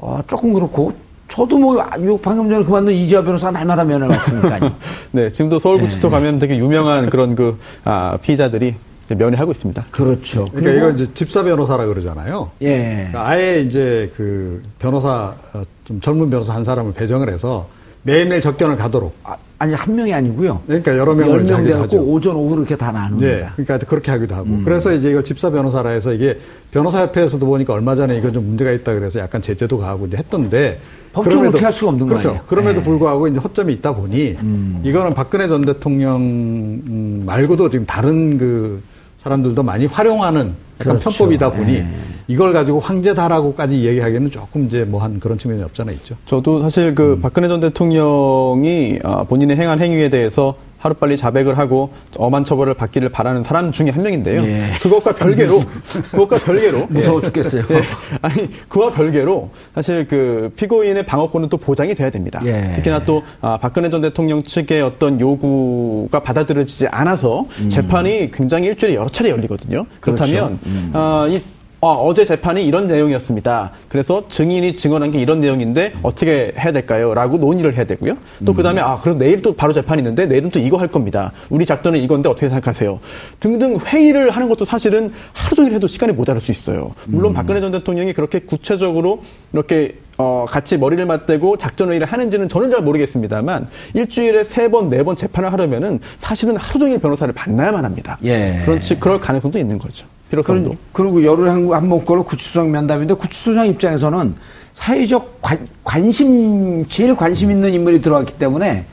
[0.00, 0.92] 어, 조금 그렇고
[1.28, 1.82] 저도 뭐
[2.22, 4.72] 방금 전에 그만둔 이지아 변호사가 날마다 면회 왔으니까요.
[5.12, 6.14] 네, 지금도 서울구치소 네.
[6.14, 8.74] 가면 되게 유명한 그런 그 아, 피의자들이
[9.08, 9.86] 면회하고 있습니다.
[9.90, 10.44] 그렇죠.
[10.52, 12.50] 그러니까 이거 이제 집사 변호사라 그러잖아요.
[12.60, 13.08] 예.
[13.10, 17.66] 그러니까 아예 이제 그 변호사 어, 좀 젊은 변호사 한 사람을 배정을 해서
[18.02, 19.14] 매일매일 접견을 가도록.
[19.24, 20.62] 아, 아니 한 명이 아니고요.
[20.66, 23.28] 그러니까 여러 명을 명 되고 오전 오후 이렇게 다 나눕니다.
[23.28, 24.46] 네, 그러니까 그렇게 하기도 하고.
[24.46, 24.62] 음.
[24.64, 26.38] 그래서 이제 이걸 집사 변호사라 해서 이게
[26.70, 30.78] 변호사협회에서도 보니까 얼마 전에 이건 좀 문제가 있다 그래서 약간 제재도 가하고 이제 했던데.
[31.12, 32.28] 법적으로 어떻게 할 수가 없는 그렇죠.
[32.28, 32.42] 거예요.
[32.46, 32.84] 그럼에도 네.
[32.84, 34.80] 불구하고 이제 허점이 있다 보니 음.
[34.84, 38.80] 이거는 박근혜 전 대통령 음, 말고도 지금 다른 그
[39.18, 41.00] 사람들도 많이 활용하는 그렇죠.
[41.00, 41.88] 편법이다 보니 네.
[42.28, 46.14] 이걸 가지고 황제다라고까지 얘기하기에는 조금 이제 뭐 한 그런 측면이 없잖아 있죠.
[46.26, 47.20] 저도 사실 그 음.
[47.20, 53.42] 박근혜 전 대통령이 아, 본인의 행한 행위에 대해서 하루빨리 자백을 하고 엄한 처벌을 받기를 바라는
[53.42, 54.42] 사람 중에 한 명인데요.
[54.42, 54.70] 예.
[54.80, 55.62] 그것과 별개로,
[56.10, 56.86] 그것과 별개로.
[56.88, 57.64] 무서워 죽겠어요.
[57.70, 57.82] 예.
[58.22, 62.40] 아니, 그와 별개로 사실 그 피고인의 방어권은 또 보장이 돼야 됩니다.
[62.44, 62.72] 예.
[62.74, 67.68] 특히나 또 아, 박근혜 전 대통령 측의 어떤 요구가 받아들여지지 않아서 음.
[67.68, 69.86] 재판이 굉장히 일주일에 여러 차례 열리거든요.
[70.00, 70.24] 그렇죠.
[70.24, 70.90] 그렇다면 음.
[70.94, 71.42] 아, 이
[71.80, 73.70] 어, 제 재판이 이런 내용이었습니다.
[73.88, 77.14] 그래서 증인이 증언한 게 이런 내용인데 어떻게 해야 될까요?
[77.14, 78.16] 라고 논의를 해야 되고요.
[78.44, 81.30] 또 그 다음에, 아, 그래서 내일 또 바로 재판이 있는데 내일은 또 이거 할 겁니다.
[81.50, 82.98] 우리 작전은 이건데 어떻게 생각하세요?
[83.38, 86.94] 등등 회의를 하는 것도 사실은 하루 종일 해도 시간이 모자랄 수 있어요.
[87.06, 87.34] 물론 음.
[87.34, 92.82] 박근혜 전 대통령이 그렇게 구체적으로 이렇게 어, 같이 머리를 맞대고 작전 회의를 하는지는 저는 잘
[92.82, 98.18] 모르겠습니다만 일주일에 세 번, 네 번 재판을 하려면은 사실은 하루 종일 변호사를 만나야만 합니다.
[98.24, 98.62] 예.
[98.64, 100.08] 그런 그럴 가능성도 있는 거죠.
[100.30, 100.76] 필요성도.
[100.92, 104.34] 그리고 열흘 한번 걸로 구치소장 면담인데 구치소장 입장에서는
[104.74, 108.84] 사회적 관, 관심 제일 관심 있는 인물이 들어왔기 때문에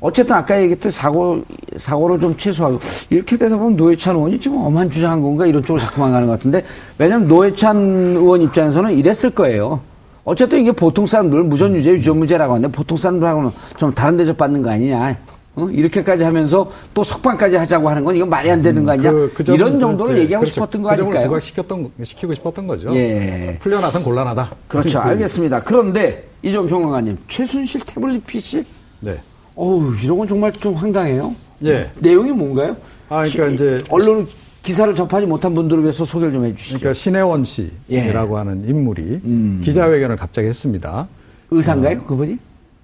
[0.00, 1.42] 어쨌든 아까 얘기했듯 사고
[1.76, 6.10] 사고를 좀 최소화하고 이렇게 되다 보면 노회찬 의원이 지금 엄한 주장한 건가 이런 쪽으로 자꾸만
[6.10, 6.64] 가는 것 같은데
[6.98, 7.76] 왜냐하면 노회찬
[8.16, 9.80] 의원 입장에서는 이랬을 거예요.
[10.24, 15.16] 어쨌든 이게 보통 사람들 무전유죄 유전무죄라고 하는데 보통 사람들하고는 좀 다른 대접 받는 거 아니냐.
[15.54, 15.68] 어?
[15.68, 19.10] 이렇게까지 하면서 또 석방까지 하자고 하는 건 이건 말이 안 되는 거 아니야?
[19.10, 20.54] 그, 그 이런 정도를 네, 얘기하고 그렇죠.
[20.54, 21.26] 싶었던 거 그 아닐까요?
[21.28, 22.94] 부각시켰던, 시키고 싶었던 거죠.
[22.94, 23.58] 예.
[23.60, 24.50] 풀려나선 곤란하다.
[24.68, 24.98] 그렇죠.
[25.00, 25.62] 알겠습니다.
[25.62, 28.64] 그런데 이전 평론가님, 최순실 태블릿 PC?
[29.00, 29.18] 네.
[29.54, 31.34] 어우, 이런 건 정말 좀 황당해요.
[31.66, 31.90] 예.
[32.00, 32.76] 내용이 뭔가요?
[33.10, 33.84] 아, 그러니까 시, 이제.
[33.90, 34.26] 언론
[34.62, 36.78] 기사를 접하지 못한 분들을 위해서 소개를 좀 해주시죠.
[36.78, 38.38] 그러니까 신혜원 씨라고 예.
[38.38, 39.60] 하는 인물이 음.
[39.62, 41.06] 기자회견을 갑자기 했습니다.
[41.50, 42.02] 의사인가요, 어.
[42.06, 42.38] 그분이?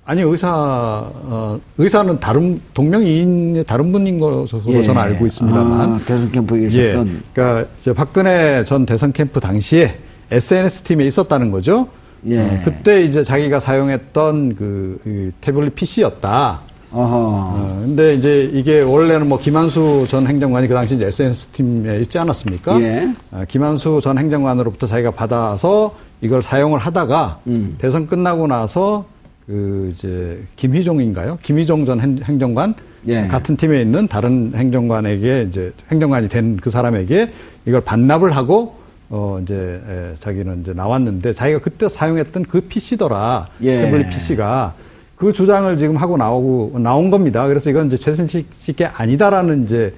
[0.09, 4.83] 아니 의사 어, 의사는 다른 동명이인의 다른 분인 것으로 예.
[4.83, 7.13] 저는 알고 있습니다만 아, 대선 캠프에 계셨던 예.
[7.35, 9.99] 그러니까 박근혜 전 대선 캠프 당시에
[10.31, 11.89] SNS 팀에 있었다는 거죠.
[12.27, 12.41] 예.
[12.41, 16.61] 어, 그때 이제 자기가 사용했던 그, 그 태블릿 PC였다.
[16.91, 17.15] 어허.
[17.15, 22.19] 어, 근데 이제 이게 원래는 뭐 김한수 전 행정관이 그 당시 이제 SNS 팀에 있지
[22.19, 22.81] 않았습니까?
[22.81, 23.11] 예.
[23.31, 27.75] 어, 김한수 전 행정관으로부터 자기가 받아서 이걸 사용을 하다가 음.
[27.77, 29.05] 대선 끝나고 나서
[29.49, 31.39] 그 이제 김희종인가요?
[31.43, 32.75] 김희종 전 행정관
[33.07, 33.27] 예.
[33.29, 37.31] 같은 팀에 있는 다른 행정관에게 이제 행정관이 된 그 사람에게
[37.65, 38.77] 이걸 반납을 하고
[39.09, 39.55] 어 이제
[39.89, 43.79] 에, 자기는 이제 나왔는데 자기가 그때 사용했던 그 PC더라 예.
[43.79, 44.75] 태블릿 PC가
[45.17, 47.47] 그 주장을 지금 하고 나오고 나온 겁니다.
[47.49, 49.95] 그래서 이건 이제 최순실 씨께 아니다라는 이제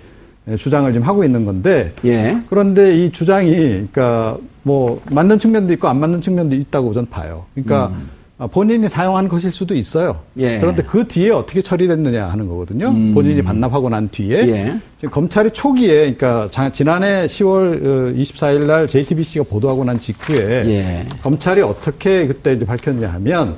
[0.57, 2.41] 주장을 지금 하고 있는 건데 예.
[2.49, 7.47] 그런데 이 주장이 그러니까 뭐 맞는 측면도 있고 안 맞는 측면도 있다고 저는 봐요.
[7.55, 8.20] 그러니까 음.
[8.47, 10.21] 본인이 사용한 것일 수도 있어요.
[10.39, 10.59] 예.
[10.59, 12.89] 그런데 그 뒤에 어떻게 처리됐느냐 하는 거거든요.
[12.89, 13.13] 음.
[13.13, 14.75] 본인이 반납하고 난 뒤에 예.
[14.97, 21.07] 지금 검찰이 초기에 그러니까 지난해 10월 24일 어, 날 JTBC가 보도하고 난 직후에 예.
[21.23, 23.57] 검찰이 어떻게 그때 이제 밝혔냐 하면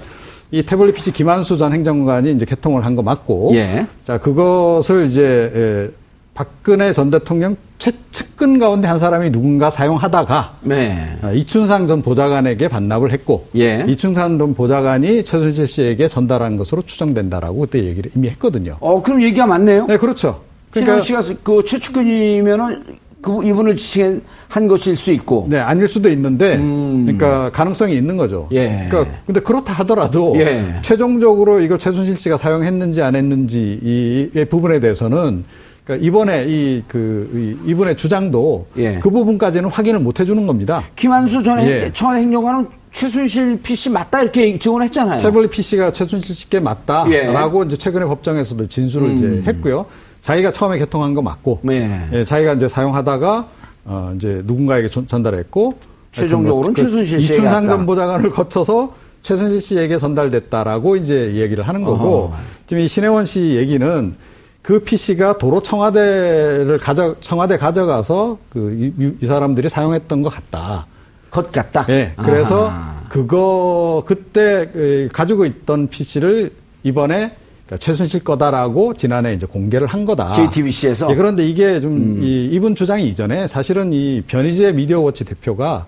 [0.51, 3.87] 이 태블릿 PC 김한수 전 행정관이 이제 개통을 한 거 맞고, 예.
[4.05, 5.53] 자 그것을 이제
[5.89, 6.02] 에,
[6.35, 11.19] 박근혜 전 대통령 최측근 가운데 한 사람이 누군가 사용하다가 네.
[11.23, 13.85] 어, 이춘상 전 보좌관에게 반납을 했고 예.
[13.87, 18.77] 이춘상 전 보좌관이 최순실 씨에게 전달한 것으로 추정된다라고 그때 얘기를 이미 했거든요.
[18.81, 19.87] 어 그럼 얘기가 맞네요.
[19.87, 20.41] 네 그렇죠.
[20.71, 22.83] 그러니까 씨가 그 최측근이면은
[23.21, 24.21] 그 이분을 지시한
[24.69, 25.47] 것일 수 있고.
[25.49, 27.05] 네, 아닐 수도 있는데, 음.
[27.05, 28.49] 그러니까 가능성이 있는 거죠.
[28.51, 28.89] 예.
[28.91, 30.81] 그러니까 근데 그렇다 하더라도 예.
[30.83, 35.45] 최종적으로 이거 최순실 씨가 사용했는지 안 했는지 이 부분에 대해서는
[35.85, 38.99] 그러니까 이번에 이, 그, 이분의 주장도 예.
[39.01, 40.83] 그 부분까지는 확인을 못 해주는 겁니다.
[40.95, 41.91] 김한수 전 예.
[41.93, 45.21] 전 행정관은 최순실 PC 맞다 이렇게 증언했잖아요.
[45.21, 47.67] 태블릿 PC가 최순실 씨께 맞다라고 예.
[47.67, 49.17] 이제 최근에 법정에서도 진술을 음.
[49.17, 49.87] 이제 했고요.
[50.21, 52.09] 자기가 처음에 개통한 거 맞고, 예.
[52.13, 53.49] 예, 자기가 이제 사용하다가
[53.85, 55.75] 어, 이제 누군가에게 전, 달했고
[56.13, 62.27] 최종적으로는 뭐, 최순실 씨 이춘상 전 보좌관을 거쳐서 최순실 씨에게 전달됐다라고 이제 얘기를 하는 거고,
[62.27, 62.37] 어허.
[62.69, 64.15] 지금 이 신혜원 씨 얘기는
[64.63, 70.87] 그 PC가 도로 청와대를 가져 청와대 가져가서 그 이, 이 사람들이 사용했던 것 같다.
[71.31, 71.85] 것 같다.
[71.87, 72.15] 네.
[72.17, 73.05] 그래서 아하.
[73.09, 76.53] 그거 그때 그 가지고 있던 PC를
[76.85, 77.35] 이번에
[77.67, 80.33] 그러니까 최순실 거다라고 지난해 이제 공개를 한 거다.
[80.35, 81.11] JTBC에서.
[81.11, 82.23] 예, 그런데 이게 좀 음.
[82.23, 85.87] 이, 이분 주장이 이전에 사실은 이 변희재 미디어워치 대표가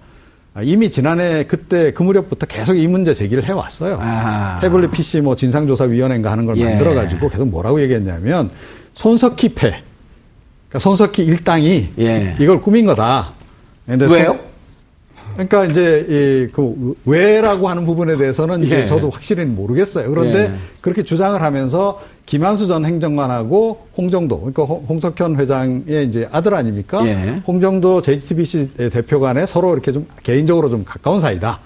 [0.62, 3.98] 이미 지난해 그때 그 무렵부터 계속 이 문제 제기를 해왔어요.
[4.00, 4.58] 아.
[4.60, 6.64] 태블릿 PC 뭐 진상조사위원회인가 하는 걸 예.
[6.64, 8.50] 만들어가지고 계속 뭐라고 얘기했냐면
[8.92, 9.82] 손석희 패,
[10.68, 12.36] 그러니까 손석희 일당이 예.
[12.38, 13.32] 이걸 꾸민 거다.
[13.86, 14.38] 왜요?
[15.34, 18.86] 그러니까 이제 이그 왜라고 하는 부분에 대해서는 이제 예.
[18.86, 20.08] 저도 확실히 모르겠어요.
[20.08, 20.54] 그런데 예.
[20.80, 27.06] 그렇게 주장을 하면서 김한수 전 행정관하고 홍정도 그러니까 홍석현 회장의 이제 아들 아닙니까?
[27.06, 27.42] 예.
[27.46, 31.60] 홍정도 JTBC 대표 간에 서로 이렇게 좀 개인적으로 좀 가까운 사이다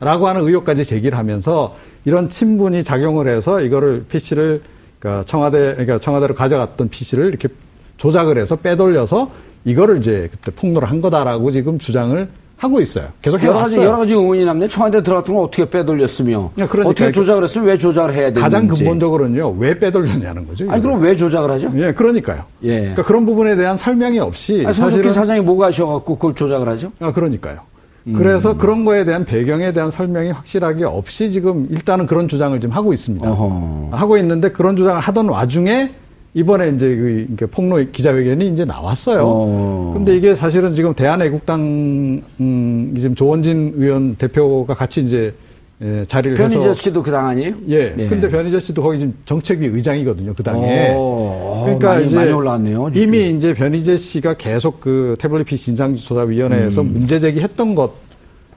[0.00, 4.62] 라고 하는 의혹까지 제기를 하면서 이런 친분이 작용을 해서 이거를 PC를
[4.98, 7.48] 그러니까 청와대 그러니까 청와대로 가져갔던 PC를 이렇게
[7.96, 9.30] 조작을 해서 빼돌려서
[9.64, 13.08] 이거를 이제 그때 폭로를 한 거다라고 지금 주장을 하고 있어요.
[13.20, 13.50] 계속 해왔어요.
[13.56, 14.68] 여러 가지, 여러 가지 의문이 남네.
[14.68, 16.52] 청와대 들어갔던 걸 어떻게 빼돌렸으며.
[16.54, 18.40] 그러니까 어떻게 조작을 했으면 왜 조작을 해야 되는지.
[18.40, 19.56] 가장 근본적으로는요.
[19.58, 20.70] 왜 빼돌렸냐는 거죠.
[20.70, 21.72] 아니, 그럼 왜 조작을 하죠?
[21.76, 22.44] 예, 그러니까요.
[22.62, 22.78] 예.
[22.78, 24.62] 그러니까 그런 부분에 대한 설명이 없이.
[24.64, 26.92] 아니, 사실은 사장이 뭐가 하셔갖고 그걸 조작을 하죠?
[27.00, 27.58] 아, 그러니까요.
[28.06, 28.12] 음.
[28.12, 32.92] 그래서 그런 거에 대한 배경에 대한 설명이 확실하게 없이 지금 일단은 그런 주장을 지금 하고
[32.92, 33.28] 있습니다.
[33.30, 33.88] 어허.
[33.92, 35.90] 하고 있는데 그런 주장을 하던 와중에
[36.34, 37.02] 이번에 이제 그
[37.36, 39.22] 그러니까 폭로 기자회견이 이제 나왔어요.
[39.24, 39.92] 어.
[39.94, 41.60] 근데 이게 사실은 지금 대한애국당
[42.40, 45.32] 음 지금 조원진 의원 대표가 같이 이제
[45.82, 47.54] 예, 자리를 변희재 해서 변희재 씨도 그 당 아니에요?
[47.68, 47.94] 예.
[47.98, 48.06] 예.
[48.06, 50.32] 근데 변희재 씨도 거기 지금 정책위 의장이거든요.
[50.34, 50.92] 그 당에.
[50.94, 52.90] 오, 어, 그러니까 많이, 이제 많이 올라왔네요.
[52.94, 56.92] 이미 이제 변희재 씨가 계속 그 태블릿 PC 진상조사위원회에서 음.
[56.92, 57.92] 문제 제기했던 것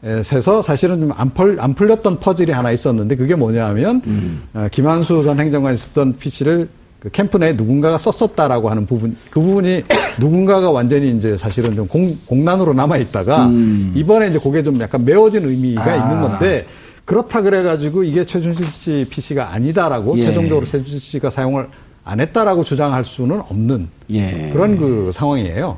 [0.04, 4.44] 에서 사실은 좀안안 풀렸던 퍼즐이 하나 있었는데 그게 뭐냐 하면 음.
[4.54, 9.84] 어, 김한수 전 행정관이 쓰던 PC를 그 캠프 내에 누군가가 썼었다라고 하는 부분, 그 부분이
[10.20, 13.94] 누군가가 완전히 이제 사실은 좀 공, 공난으로 남아 있다가 음.
[13.96, 15.96] 이번에 이제 그게 좀 약간 메워진 의미가 아.
[15.96, 16.66] 있는 건데
[17.06, 20.24] 그렇다 그래가지고 이게 최준실 씨 PC가 아니다라고 예.
[20.24, 21.68] 최종적으로 최준실 씨가 사용을
[22.04, 24.50] 안 했다라고 주장할 수는 없는 예.
[24.52, 25.78] 그런 그 상황이에요.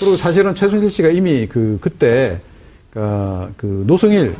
[0.00, 2.38] 그리고 사실은 최순실 씨가 이미 그 그때
[2.90, 4.34] 그, 그 노승일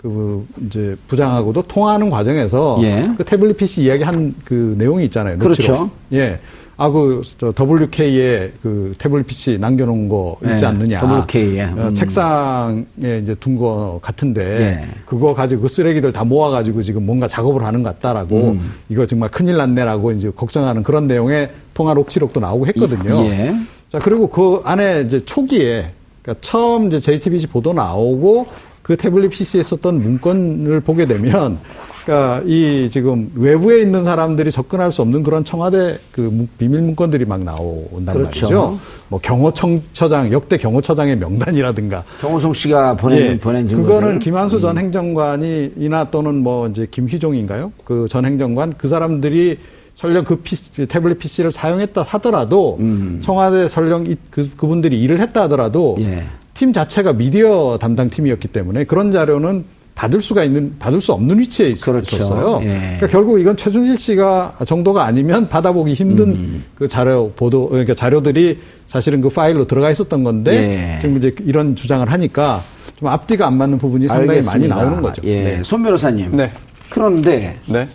[0.00, 3.10] 그 이제 부장하고도 통화하는 과정에서 예.
[3.18, 5.38] 그 태블릿 PC 이야기한 그 내용이 있잖아요.
[5.38, 5.90] 그렇죠.
[6.12, 6.38] 예.
[6.78, 10.68] 아, 그, 저, WK에 그 태블릿 PC 남겨놓은 거 있지 예.
[10.68, 11.02] 않느냐.
[11.02, 11.62] WK에.
[11.64, 11.94] 어, 음.
[11.94, 14.88] 책상에 이제 둔 거 같은데, 예.
[15.04, 18.72] 그거 가지고 그 쓰레기들 다 모아가지고 지금 뭔가 작업을 하는 것 같다라고, 음.
[18.88, 23.24] 이거 정말 큰일 났네라고 이제 걱정하는 그런 내용의 통화 녹취록도 나오고 했거든요.
[23.26, 23.54] 예.
[23.90, 25.90] 자, 그리고 그 안에 이제 초기에,
[26.22, 28.46] 그러니까 처음 이제 JTBC 보도 나오고
[28.90, 31.60] 그 태블릿 PC에 썼던 문건을 보게 되면
[32.04, 37.24] 그러니까 그러니까 이 지금 외부에 있는 사람들이 접근할 수 없는 그런 청와대 그 비밀 문건들이
[37.24, 38.46] 막 나온단 그렇죠.
[38.46, 38.80] 말이죠.
[39.08, 44.82] 뭐 경호청처장 역대 경호처장의 명단이라든가 정호성 씨가 보낸 예, 보낸 증거들 그거는 김한수 전 음.
[44.82, 47.70] 행정관이 이나 또는 뭐 이제 김희종인가요?
[47.84, 49.58] 그 전 행정관 그 사람들이
[49.94, 53.20] 설령 그 PC, 태블릿 PC를 사용했다 하더라도 음.
[53.22, 56.24] 청와대 설령 그, 그분들이 일을 했다 하더라도 예.
[56.60, 61.70] 팀 자체가 미디어 담당 팀이었기 때문에 그런 자료는 받을 수가 있는 받을 수 없는 위치에
[61.70, 62.16] 있, 그렇죠.
[62.16, 62.68] 었어요 예.
[62.98, 66.64] 그러니까 결국 이건 최준실 씨가 정도가 아니면 받아보기 힘든 음.
[66.74, 71.00] 그 자료 보도 그러니까 자료들이 사실은 그 파일로 들어가 있었던 건데 예.
[71.00, 72.60] 지금 이제 이런 주장을 하니까
[72.98, 74.74] 좀 앞뒤가 안 맞는 부분이 상당히 알겠습니다.
[74.74, 75.22] 많이 나오는 거죠.
[75.24, 75.42] 예.
[75.42, 75.62] 네.
[75.62, 76.36] 손 변호사님.
[76.36, 76.52] 네.
[76.90, 77.88] 그런데 네.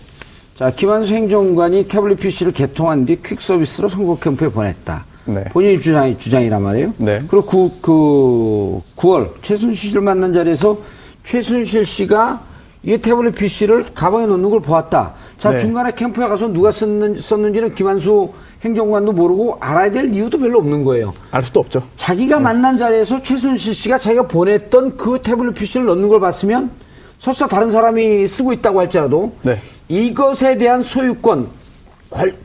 [0.55, 5.05] 자, 김한수 행정관이 태블릿 PC를 개통한 뒤 퀵 서비스로 선거 캠프에 보냈다.
[5.25, 5.43] 네.
[5.45, 6.93] 본인이 주장, 주장이란 말이에요.
[6.97, 7.23] 네.
[7.27, 10.77] 그리고 그, 그 9월 최순실 씨를 만난 자리에서
[11.23, 12.41] 최순실 씨가
[12.83, 15.13] 이 태블릿 PC를 가방에 넣는 걸 보았다.
[15.39, 15.57] 자, 네.
[15.57, 21.13] 중간에 캠프에 가서 누가 썼는, 썼는지는 김한수 행정관도 모르고 알아야 될 이유도 별로 없는 거예요.
[21.31, 21.81] 알 수도 없죠.
[21.97, 22.43] 자기가 네.
[22.43, 26.69] 만난 자리에서 최순실 씨가 자기가 보냈던 그 태블릿 PC를 넣는 걸 봤으면
[27.17, 29.59] 설사 다른 사람이 쓰고 있다고 할지라도 네.
[29.87, 31.47] 이것에 대한 소유권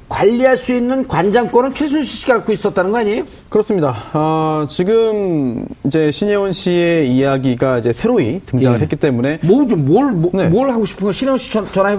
[0.08, 3.24] 관리할 수 있는 관장권은 최순실 씨가 갖고 있었다는 거 아니에요?
[3.48, 3.96] 그렇습니다.
[4.12, 8.82] 어, 지금 이제 신혜원 씨의 이야기가 이제 새로이 등장을 예.
[8.82, 10.48] 했기 때문에 뭐좀뭘 뭐, 네.
[10.48, 11.96] 뭘 하고 싶은 거 신혜원 씨 전화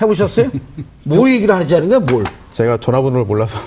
[0.00, 0.50] 해보셨어요?
[1.04, 1.98] 뭘 얘기를 하자는 거야?
[2.00, 2.24] 뭘?
[2.52, 3.58] 제가 전화번호를 몰라서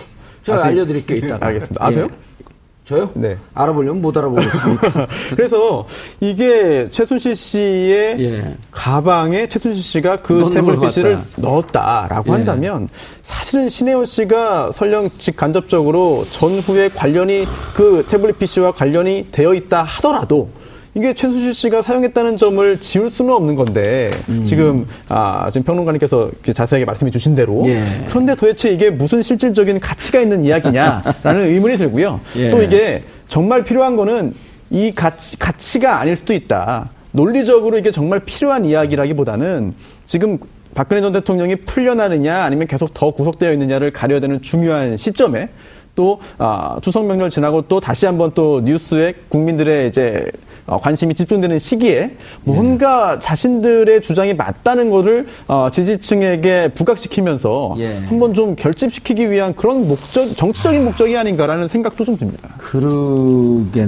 [0.42, 1.46] 제가 알려드릴게요 이따가.
[1.48, 1.86] 알겠습니다.
[1.86, 2.08] 아세요?
[2.12, 2.43] 예.
[2.86, 3.10] 저요?
[3.14, 3.38] 네.
[3.54, 5.08] 알아보려면 못 알아보겠습니다.
[5.36, 5.86] 그래서
[6.20, 8.58] 이게 최순실 씨의 예.
[8.72, 12.32] 가방에 최순실 씨가 그 태블릿 PC를 넣었다라고 예.
[12.34, 12.90] 한다면
[13.22, 20.50] 사실은 신혜원 씨가 설령 직간접적으로 전후에 관련이 그 태블릿 PC와 관련이 되어 있다 하더라도
[20.96, 24.46] 이게 최수실 씨가 사용했다는 점을 지울 수는 없는 건데 음.
[24.46, 27.84] 지금 아 지금 평론가님께서 자세하게 말씀해 주신 대로 예.
[28.10, 32.20] 그런데 도대체 이게 무슨 실질적인 가치가 있는 이야기냐라는 의문이 들고요.
[32.36, 32.52] 예.
[32.52, 34.36] 또 이게 정말 필요한 거는
[34.70, 36.90] 이 가치, 가치가 아닐 수도 있다.
[37.12, 39.74] 논리적으로 이게 정말 필요한 이야기라기보다는
[40.06, 40.38] 지금
[40.76, 45.50] 박근혜 전 대통령이 풀려나느냐 아니면 계속 더 구속되어 있느냐를 가려야 되는 중요한 시점에
[45.96, 51.60] 또 아, 추석 명절 지나고 또 다시 한번 또 뉴스에 국민들의 이제 어, 관심이 집중되는
[51.60, 53.20] 시기에 뭔가 예.
[53.20, 57.98] 자신들의 주장이 맞다는 것을 어, 지지층에게 부각시키면서 예.
[58.00, 62.50] 한번 좀 결집시키기 위한 그런 목적, 정치적인 목적이 아닌가라는 생각도 좀 듭니다.
[62.58, 63.84] 그러겐,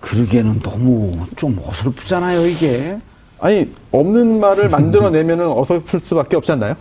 [0.00, 2.98] 그러게는 너무 좀 어설프잖아요, 이게.
[3.38, 6.74] 아니, 없는 말을 만들어내면은 어설플 수밖에 없지 않나요?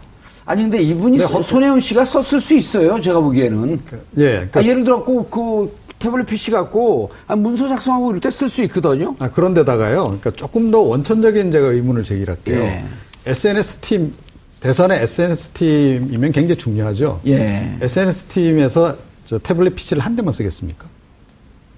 [0.43, 2.99] 아니 근데 이분이 네, 손혜원 씨가 썼을 수 있어요.
[2.99, 3.79] 제가 보기에는.
[3.85, 4.47] 그, 예.
[4.51, 8.63] 그, 아, 예를 들어 그 태블릿 PC 갖고 아, 문서 작성하고 이럴 때 쓸 수
[8.63, 9.15] 있거든요.
[9.19, 10.03] 아, 그런데다가요.
[10.03, 12.59] 그러니까 조금 더 원천적인 제가 의문을 제기할게요.
[12.59, 12.83] 예.
[13.25, 14.13] SNS 팀
[14.59, 17.21] 대선의 SNS 팀이면 굉장히 중요하죠.
[17.27, 17.77] 예.
[17.81, 20.87] SNS 팀에서 저 태블릿 PC를 한 대만 쓰겠습니까?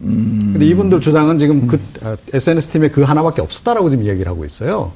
[0.02, 0.40] 음.
[0.54, 4.92] 근데 이분들 주장은 지금 그 아, SNS 팀에 그 하나밖에 없었다라고 지금 이야기를 하고 있어요.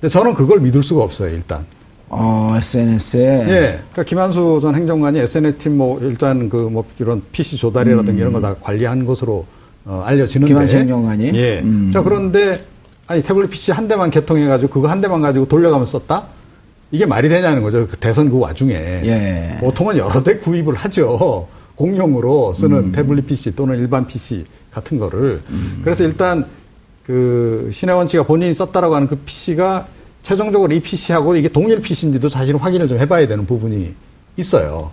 [0.00, 1.66] 근데 저는 그걸 믿을 수가 없어요, 일단.
[2.12, 3.22] 어, SNS에?
[3.48, 3.80] 예.
[3.92, 8.18] 그러니까 김한수 전 행정관이 SNS 팀뭐 일단 그 뭐 이런 PC 조달이라든가 음.
[8.18, 9.46] 이런 거 다 관리한 것으로
[9.84, 10.52] 어, 알려지는데.
[10.52, 11.30] 김한수 행정관이?
[11.34, 11.60] 예.
[11.60, 11.90] 음.
[11.92, 12.60] 자, 그런데
[13.06, 16.26] 아니 태블릿 PC 한 대만 개통해가지고 그거 한 대만 가지고 돌려가면서 썼다?
[16.92, 17.86] 이게 말이 되냐는 거죠.
[17.86, 18.74] 그 대선 그 와중에.
[18.74, 19.56] 예.
[19.60, 21.46] 보통은 여러 대 구입을 하죠.
[21.76, 22.92] 공용으로 쓰는 음.
[22.92, 25.40] 태블릿 PC 또는 일반 PC 같은 거를.
[25.50, 25.80] 음.
[25.84, 26.44] 그래서 일단
[27.06, 29.86] 그 신혜원 씨가 본인이 썼다라고 하는 그 PC가
[30.22, 33.94] 최종적으로 이 PC하고 이게 동일 PC인지도 사실 확인을 좀 해봐야 되는 부분이
[34.36, 34.90] 있어요.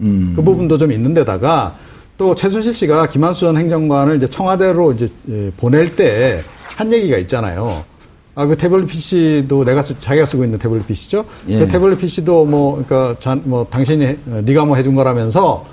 [0.00, 0.32] 음.
[0.36, 1.74] 그 부분도 좀 있는데다가
[2.18, 6.42] 또 최순실 씨가 김한수 전 행정관을 이제 청와대로 이제 예, 보낼 때
[6.76, 7.84] 한 얘기가 있잖아요.
[8.34, 11.24] 아, 그 태블릿 PC도 내가 쓰, 자기가 쓰고 있는 태블릿 PC죠.
[11.48, 11.58] 예.
[11.60, 15.64] 그 태블릿 PC도 뭐, 그러니까 잔, 뭐 당신이 어, 네가 뭐 해준 거라면서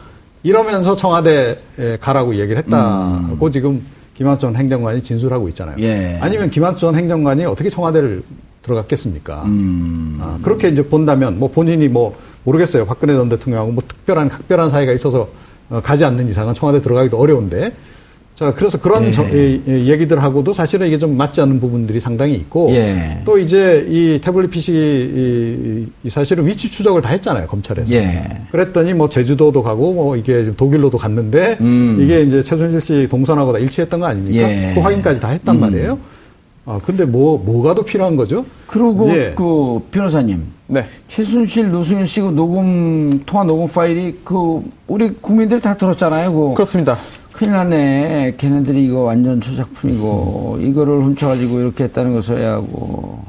[0.43, 1.57] 이러면서 청와대에
[1.99, 3.51] 가라고 얘기를 했다고 음.
[3.51, 5.75] 지금 김한수 전 행정관이 진술하고 있잖아요.
[5.79, 6.17] 예.
[6.21, 8.23] 아니면 김한수 전 행정관이 어떻게 청와대를
[8.63, 9.43] 들어갔겠습니까?
[9.43, 10.17] 음.
[10.21, 12.85] 아, 그렇게 이제 본다면 뭐 본인이 뭐 모르겠어요.
[12.85, 15.29] 박근혜 전 대통령하고 뭐 특별한 각별한 사이가 있어서
[15.69, 17.73] 어, 가지 않는 이상은 청와대 들어가기도 어려운데
[18.35, 19.11] 자, 그래서 그런 예.
[19.11, 23.21] 저, 이, 이 얘기들하고도 사실은 이게 좀 맞지 않는 부분들이 상당히 있고 예.
[23.25, 27.93] 또 이제 이 태블릿 PC 이, 이 사실은 위치 추적을 다 했잖아요 검찰에서.
[27.93, 28.41] 예.
[28.51, 31.99] 그랬더니 뭐 제주도도 가고 뭐 이게 독일로도 갔는데 음.
[32.01, 34.49] 이게 이제 최순실 씨 동선하고 다 일치했던 거 아닙니까?
[34.49, 34.73] 예.
[34.73, 35.61] 그 확인까지 다 했단 음.
[35.61, 35.99] 말이에요.
[36.65, 38.45] 아, 근데 뭐, 뭐가 더 필요한 거죠?
[38.67, 39.33] 그리고 예.
[39.35, 40.43] 그 변호사님.
[40.67, 40.85] 네.
[41.09, 46.33] 최순실, 노승일 씨그 녹음, 통화 녹음 파일이 그, 우리 국민들이 다 들었잖아요.
[46.33, 46.53] 그.
[46.53, 46.97] 그렇습니다.
[47.33, 48.35] 큰일 났네.
[48.37, 53.19] 걔네들이 이거 완전 초작품이고, 이거를 훔쳐가지고 이렇게 했다는 거 써야 하고.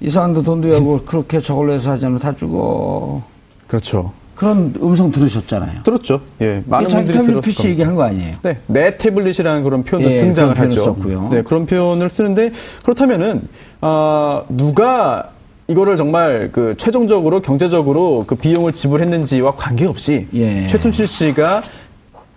[0.00, 3.22] 이상한데 돈도 야고 그렇게 저걸로 해서 하자면 다 주고.
[3.68, 4.12] 그렇죠.
[4.42, 5.84] 그런 음성 들으셨잖아요.
[5.84, 6.20] 들었죠.
[6.40, 6.64] 예.
[6.66, 8.34] 많은 분들이 태블릿 PC 얘기한 거 아니에요?
[8.42, 8.56] 네.
[8.66, 10.80] 내 태블릿이라는 그런 표현도 예, 등장을 하죠.
[10.80, 11.28] 썼고요.
[11.30, 11.42] 네.
[11.42, 12.50] 그런 표현을 쓰는데
[12.82, 13.42] 그렇다면은
[13.80, 15.30] 어, 누가
[15.68, 20.66] 이거를 정말 그 최종적으로 경제적으로 그 비용을 지불했는지와 관계없이 예.
[20.66, 21.62] 최순실 씨가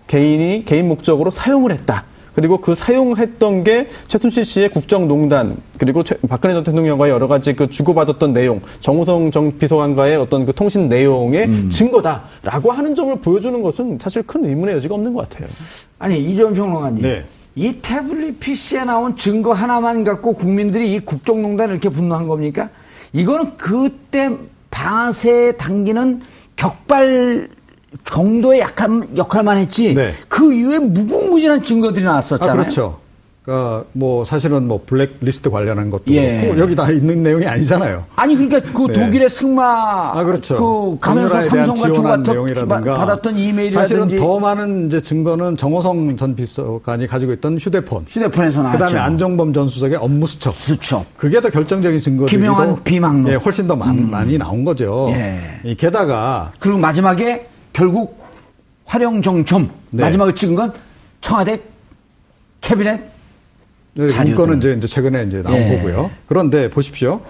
[0.05, 2.03] 개인이 개인 목적으로 사용을 했다.
[2.35, 7.69] 그리고 그 사용했던 게 최순실 씨의 국정농단 그리고 최, 박근혜 전 대통령과의 여러 가지 그
[7.69, 11.69] 주고받았던 내용 정우성 정 비서관과의 어떤 그 통신 내용의 음.
[11.69, 15.47] 증거다라고 하는 점을 보여주는 것은 사실 큰 의문의 여지가 없는 것 같아요.
[15.97, 17.01] 아니 이전 평론가님.
[17.01, 17.25] 네.
[17.55, 22.69] 이 태블릿 PC에 나온 증거 하나만 갖고 국민들이 이 국정농단을 이렇게 분노한 겁니까?
[23.13, 24.29] 이거는 그때
[24.71, 26.21] 방아쇠 당기는
[26.57, 27.47] 격발
[28.03, 29.93] 정도의 약한 역할만 했지.
[29.93, 30.13] 네.
[30.27, 32.51] 그 이후에 무궁무진한 증거들이 나왔었잖아요.
[32.51, 33.05] 아, 그렇죠.
[33.45, 36.51] 그러니까 뭐 사실은 뭐 블랙리스트 관련한 것도 예.
[36.57, 38.03] 여기 다 있는 내용이 아니잖아요.
[38.15, 38.93] 아니 그러니까 그 네.
[38.93, 40.55] 독일의 승마 아 그렇죠.
[40.55, 47.33] 그 가면서 삼성과 주고받았 받았던 이메일이라든지 사실은 더 많은 이제 증거는 정호성 전 비서관이 가지고
[47.33, 48.79] 있던 휴대폰, 휴대폰에서 나왔죠.
[48.79, 51.05] 그다음에 안정범 전 수석의 업무 수첩, 수첩.
[51.15, 54.09] 그게 더 결정적인 증거들이 김영한 비망록, 예, 훨씬 더 많, 음.
[54.09, 55.09] 많이 나온 거죠.
[55.11, 55.75] 예.
[55.75, 58.17] 게다가 그리고 마지막에 결국
[58.85, 60.03] 활용정점 네.
[60.03, 60.71] 마지막에 찍은 건
[61.19, 61.59] 청와대
[62.61, 63.01] 캐비넷
[63.95, 65.75] 네, 문건은 이제, 이제 최근에 이제 나온 예.
[65.75, 66.09] 거고요.
[66.25, 67.21] 그런데 보십시오.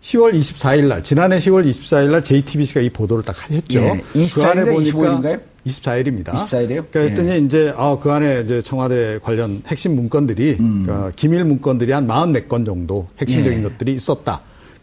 [0.00, 3.78] 10월 24일 날 지난해 10월 24일 날 JTBC가 이 보도를 딱 했죠.
[3.78, 4.02] 예.
[4.34, 5.40] 그 안에 보니까 25일인가요?
[5.66, 6.32] 24일입니다.
[6.32, 6.84] 24일이요?
[6.90, 7.38] 그러니까 했더니 예.
[7.38, 10.84] 이제 아, 그 안에 이제 청와대 관련 핵심 문건들이 음.
[10.84, 13.62] 그러니까 기밀 문건들이 한 44건 정도 핵심적인 예.
[13.62, 14.40] 것들이 있었다.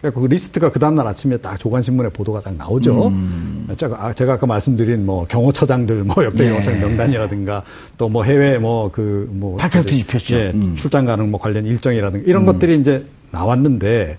[0.09, 3.09] 그 리스트가 그 다음날 아침에 딱 조간신문에 보도가 딱 나오죠.
[3.09, 3.67] 음.
[3.77, 6.49] 제가, 아, 제가 아까 말씀드린 뭐 경호처장들 뭐 옆에 예.
[6.49, 7.63] 경호처장 명단이라든가
[7.97, 9.57] 또 뭐 해외 뭐 그 뭐.
[9.57, 10.35] 발칵 뒤집혔죠.
[10.37, 10.75] 예, 음.
[10.75, 12.45] 출장 가는 뭐 관련 일정이라든가 이런 음.
[12.47, 14.17] 것들이 이제 나왔는데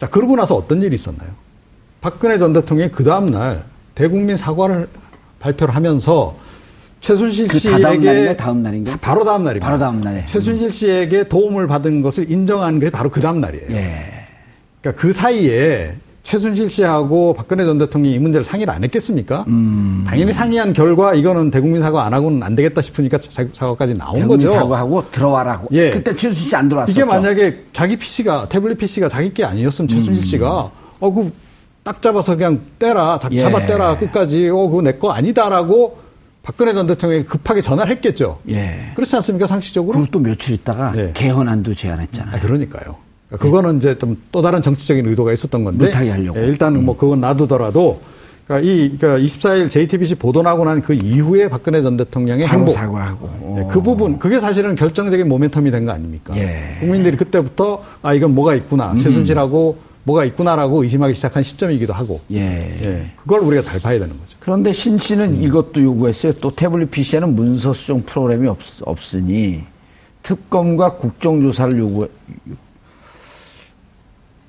[0.00, 1.28] 자, 그러고 나서 어떤 일이 있었나요?
[2.00, 3.62] 박근혜 전 대통령이 그 다음날
[3.94, 4.88] 대국민 사과를
[5.38, 6.36] 발표를 하면서
[7.00, 8.96] 최순실 그 씨에게 다음 날인가 다음 날인가?
[9.00, 9.66] 바로 다음 날입니다.
[9.66, 10.24] 바로 다음 날에.
[10.26, 13.66] 최순실 씨에게 도움을 받은 것을 인정한 게 바로 그 다음 날이에요.
[13.70, 14.11] 예.
[14.82, 19.44] 그러니까 그 사이에 최순실 씨하고 박근혜 전 대통령이 이 문제를 상의를 안 했겠습니까?
[19.48, 20.04] 음.
[20.06, 23.18] 당연히 상의한 결과 이거는 대국민 사과 안 하고는 안 되겠다 싶으니까
[23.52, 24.52] 사과까지 나온 대국민 거죠.
[24.52, 25.68] 사과하고 들어와라고.
[25.72, 25.90] 예.
[25.90, 26.92] 그때 최순실 씨 안 들어왔었죠.
[27.00, 30.20] 이게 만약에 자기 PC가 태블릿 PC가 자기 게 아니었으면 최순실 음.
[30.20, 31.32] 씨가 어그
[31.82, 33.40] 딱 잡아서 그냥 떼라, 예.
[33.40, 35.98] 잡아 떼라 끝까지 어 그거 내 거 아니다라고
[36.44, 38.38] 박근혜 전 대통령이 급하게 전화를 했겠죠.
[38.48, 38.92] 예.
[38.94, 39.92] 그렇지 않습니까 상식적으로?
[39.98, 41.10] 그리고 또 며칠 있다가 예.
[41.14, 42.36] 개헌안도 제안했잖아요.
[42.36, 42.96] 아, 그러니까요.
[43.38, 45.86] 그거는 이제 좀 또 다른 정치적인 의도가 있었던 건데.
[45.86, 46.38] 못하게 하려고.
[46.40, 48.00] 예, 일단 뭐 그건 놔두더라도
[48.46, 53.56] 그러니까 이 그러니까 24일 JTBC 보도 나고 난 그 이후에 박근혜 전 대통령의 행보 사과하고
[53.58, 56.36] 예, 그 부분 그게 사실은 결정적인 모멘텀이 된 거 아닙니까?
[56.36, 56.76] 예.
[56.80, 58.98] 국민들이 그때부터 아 이건 뭐가 있구나 음.
[59.00, 62.38] 최순실하고 뭐가 있구나라고 의심하기 시작한 시점이기도 하고 예.
[62.84, 63.06] 예.
[63.16, 64.36] 그걸 우리가 잘 봐야 되는 거죠.
[64.40, 65.42] 그런데 신 씨는 음.
[65.42, 66.32] 이것도 요구했어요.
[66.40, 69.62] 또 태블릿 PC에는 문서 수정 프로그램이 없, 없으니
[70.24, 72.08] 특검과 국정조사를 요구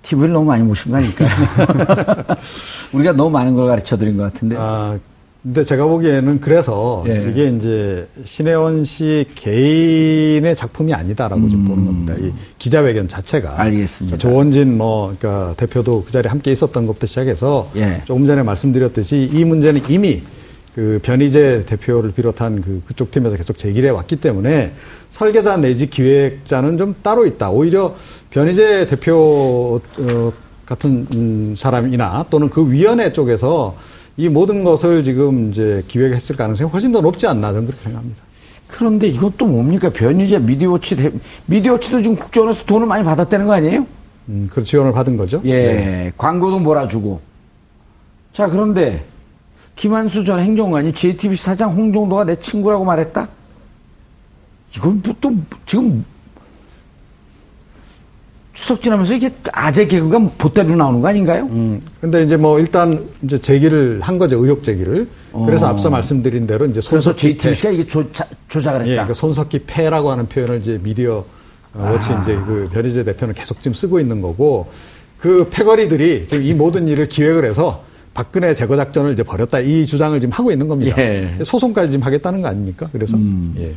[0.03, 1.29] TV를 너무 많이 보신 거 아닐까요?
[2.93, 4.55] 우리가 너무 많은 걸 가르쳐 드린 것 같은데.
[4.59, 4.97] 아,
[5.41, 7.27] 근데 제가 보기에는 그래서 예.
[7.29, 11.49] 이게 이제 신혜원 씨 개인의 작품이 아니다라고 음.
[11.49, 12.13] 좀 보는 겁니다.
[12.19, 13.59] 이 기자회견 자체가.
[13.59, 14.17] 알겠습니다.
[14.17, 18.01] 조원진 뭐, 그러니까 대표도 그 자리에 함께 있었던 것부터 시작해서 예.
[18.05, 20.21] 조금 전에 말씀드렸듯이 이 문제는 이미
[20.75, 24.73] 그 변희재 대표를 비롯한 그 그쪽 팀에서 계속 제기해 왔기 때문에
[25.11, 27.51] 설계자 내지 기획자는 좀 따로 있다.
[27.51, 27.95] 오히려
[28.31, 30.33] 변희재 대표 어,
[30.65, 33.75] 같은 음, 사람이나 또는 그 위원회 쪽에서
[34.17, 38.23] 이 모든 것을 지금 이제 기획했을 가능성이 훨씬 더 높지 않나 저는 그렇게 생각합니다.
[38.67, 39.89] 그런데 이것도 뭡니까?
[39.89, 41.11] 변희재 미디어치 대,
[41.45, 43.85] 미디어치도 지금 국정원에서 돈을 많이 받았다는 거 아니에요?
[44.29, 45.41] 음, 그 지원을 받은 거죠.
[45.45, 46.11] 예, 네.
[46.17, 47.19] 광고도 몰아주고.
[48.33, 49.05] 자, 그런데
[49.75, 53.27] 김한수 전 행정관이 JTBC 사장 홍정도가 내 친구라고 말했다?
[54.75, 56.05] 이건 뭐또 지금
[58.53, 61.45] 추석 지나면서 이게 아재 개그가 보따리로 나오는 거 아닌가요?
[61.45, 61.81] 음.
[61.99, 64.37] 근데 이제 뭐 일단 이제 제기를 한 거죠.
[64.43, 65.07] 의혹 제기를.
[65.31, 65.43] 어.
[65.45, 68.91] 그래서 앞서 말씀드린 대로 이제 그래서 JTBC가 이게 조자, 조작을 했다.
[68.91, 71.25] 예, 그러니까 손석희 패라고 하는 표현을 이제 미디어
[71.73, 71.89] 아.
[71.91, 74.67] 워치 이제 그 변희재 대표는 계속 지금 쓰고 있는 거고
[75.17, 77.83] 그 패거리들이 지금 이 모든 일을 기획을 해서
[78.13, 80.95] 박근혜 제거 작전을 이제 벌였다 이 주장을 지금 하고 있는 겁니다.
[80.99, 81.37] 예.
[81.43, 82.87] 소송까지 지금 하겠다는 거 아닙니까?
[82.91, 83.55] 그래서 음.
[83.57, 83.73] 예.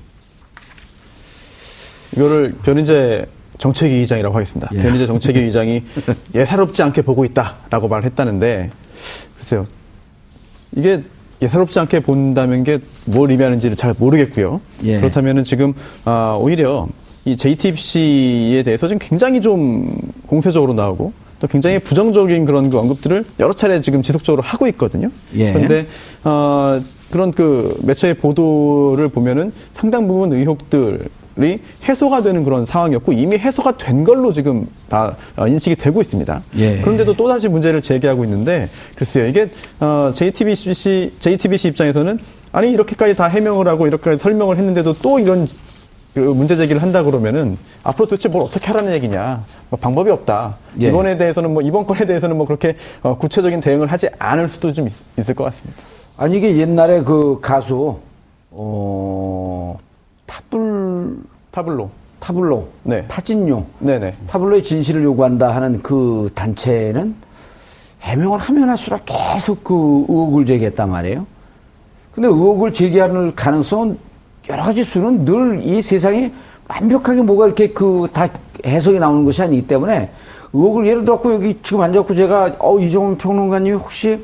[2.15, 3.27] 이거를 변희재
[3.59, 4.69] 정책위 의장이라고 하겠습니다.
[4.75, 4.83] 예.
[4.83, 5.83] 변희재 정책위 의장이
[6.35, 8.71] 예사롭지 않게 보고 있다라고 말했다는데
[9.39, 9.67] 글쎄요.
[10.75, 11.03] 이게
[11.41, 14.61] 예사롭지 않게 본다면 게뭘 의미하는지를 잘 모르겠고요.
[14.85, 14.99] 예.
[15.01, 15.73] 그렇다면은 지금
[16.05, 16.89] 아, 오히려
[17.25, 23.53] 이 JTBC에 대해서 지금 굉장히 좀 공세적으로 나오고 또 굉장히 부정적인 그런 그 언급들을 여러
[23.53, 25.11] 차례 지금 지속적으로 하고 있거든요.
[25.35, 25.53] 예.
[25.53, 25.87] 그런데
[26.25, 26.81] 어,
[27.11, 31.09] 그런 그 매체의 보도를 보면은 상당 부분 의혹들
[31.39, 36.43] 이 해소가 되는 그런 상황이었고 이미 해소가 된 걸로 지금 다 어, 인식이 되고 있습니다.
[36.57, 36.81] 예.
[36.81, 42.19] 그런데도 또 다시 문제를 제기하고 있는데 글쎄요 이게 어, JTBC JTBC 입장에서는
[42.53, 45.47] 아니 이렇게까지 다 해명을 하고 이렇게 설명을 했는데도 또 이런
[46.17, 50.89] 그 문제 제기를 한다 그러면은 앞으로 도대체 뭘 어떻게 하라는 얘기냐 뭐 방법이 없다 예.
[50.89, 54.87] 이번에 대해서는 뭐 이번 건에 대해서는 뭐 그렇게 어, 구체적인 대응을 하지 않을 수도 좀
[54.87, 55.83] 있, 을것 같습니다.
[56.17, 57.99] 아니 이게 옛날에 그 가수
[58.51, 59.79] 어
[60.25, 61.19] 타블
[61.51, 63.05] 타블로 타블로 네.
[63.09, 67.15] 타진요 네네 타블로의 진실을 요구한다 하는 그 단체는
[68.01, 69.75] 해명을 하면 할수록 계속 그
[70.09, 71.27] 의혹을 제기했단 말이에요.
[72.13, 74.06] 근데 의혹을 제기하는 가능성은
[74.49, 76.31] 여러 가지 수는 늘 이 세상에
[76.69, 78.29] 완벽하게 뭐가 이렇게 그 다
[78.65, 80.11] 해석이 나오는 것이 아니기 때문에
[80.53, 84.23] 의혹을 예를 들었고 여기 지금 앉아갖고 제가 어 이종훈 평론가님이 혹시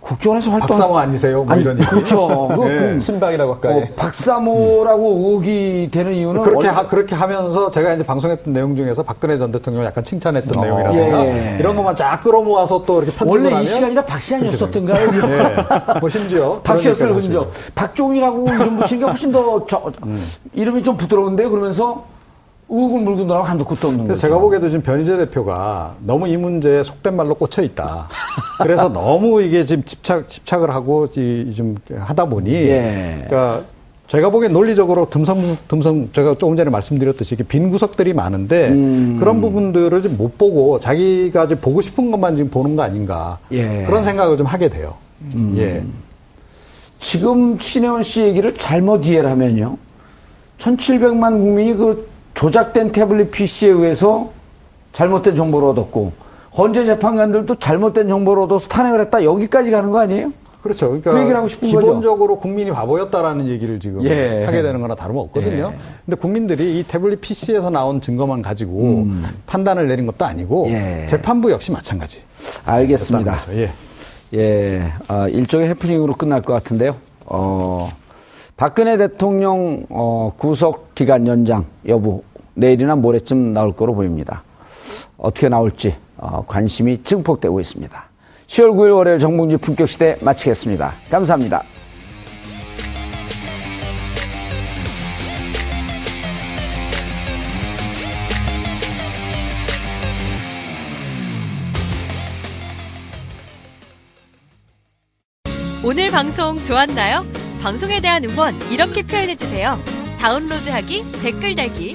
[0.00, 0.68] 국정원에서 활동.
[0.68, 1.42] 박사모 아니세요?
[1.44, 2.48] 뭐 아니, 이런 그렇죠.
[2.54, 2.98] 그, 네.
[2.98, 3.76] 신박이라고 할까요?
[3.82, 5.18] 어, 박사모라고 음.
[5.18, 9.86] 의혹이 되는 이유는 그렇게 하, 그렇게 하면서 제가 이제 방송했던 내용 중에서 박근혜 전 대통령을
[9.86, 11.56] 약간 칭찬했던 어, 내용이라든가 예.
[11.58, 15.10] 이런 것만 쫙 끌어모아서 또 이렇게 편집을 원래 하면 이 시간이라 박시안이었었던가요?
[15.10, 15.56] 네.
[16.00, 17.50] 뭐 심지어 박시였을 흔적.
[17.74, 20.18] 박종이라고 이름 붙이는 게 훨씬 더 저, 음.
[20.54, 21.50] 이름이 좀 부드러운데요.
[21.50, 22.04] 그러면서
[22.68, 24.20] 의혹을 물고 나라고 한도 끝도 없는 거죠.
[24.20, 28.08] 제가 보기에도 지금 변희재 대표가 너무 이 문제에 속된 말로 꽂혀 있다.
[28.60, 32.52] 그래서 너무 이게 지금 집착, 집착을 하고 좀 하다 보니.
[32.52, 33.24] 예.
[33.26, 33.62] 그러니까
[34.08, 39.16] 제가 보기엔 논리적으로 듬성, 듬성, 제가 조금 전에 말씀드렸듯이 빈 구석들이 많은데 음.
[39.18, 43.38] 그런 부분들을 좀못 보고 자기가 지금 보고 싶은 것만 지금 보는 거 아닌가.
[43.52, 43.84] 예.
[43.86, 44.94] 그런 생각을 좀 하게 돼요.
[45.34, 45.54] 음.
[45.58, 45.82] 예.
[47.00, 49.76] 지금 신혜원 씨 얘기를 잘못 이해를 하면요.
[50.58, 52.08] 1700만 국민이 그
[52.38, 54.30] 조작된 태블릿 PC에 의해서
[54.92, 56.12] 잘못된 정보를 얻었고
[56.56, 60.32] 헌재 재판관들도 잘못된 정보를 얻어서 탄핵을 했다 여기까지 가는 거 아니에요?
[60.62, 60.86] 그렇죠.
[60.86, 62.40] 그러니까 그 얘기를 하고 싶은 기본적으로 거죠?
[62.40, 64.44] 국민이 바보였다라는 얘기를 지금 예.
[64.44, 65.72] 하게 되는 거나 다름없거든요.
[65.74, 65.78] 예.
[66.04, 69.24] 근데 국민들이 이 태블릿 PC에서 나온 증거만 가지고 음.
[69.46, 71.06] 판단을 내린 것도 아니고 예.
[71.08, 72.22] 재판부 역시 마찬가지.
[72.64, 73.40] 알겠습니다.
[73.54, 73.70] 예.
[74.34, 74.92] 예.
[75.08, 76.94] 아, 일종의 해프닝으로 끝날 것 같은데요.
[77.26, 77.90] 어,
[78.58, 82.24] 박근혜 대통령 어, 구속 기간 연장 여부
[82.58, 84.42] 내일이나 모레쯤 나올 거로 보입니다.
[85.16, 88.04] 어떻게 나올지 어, 관심이 증폭되고 있습니다.
[88.48, 90.92] 10월 9일 월요일 정봉주 품격시대 마치겠습니다.
[91.10, 91.62] 감사합니다.
[105.84, 107.20] 오늘 방송 좋았나요?
[107.62, 109.78] 방송에 대한 응원 이렇게 표현해주세요.
[110.18, 111.94] 다운로드하기, 댓글 달기,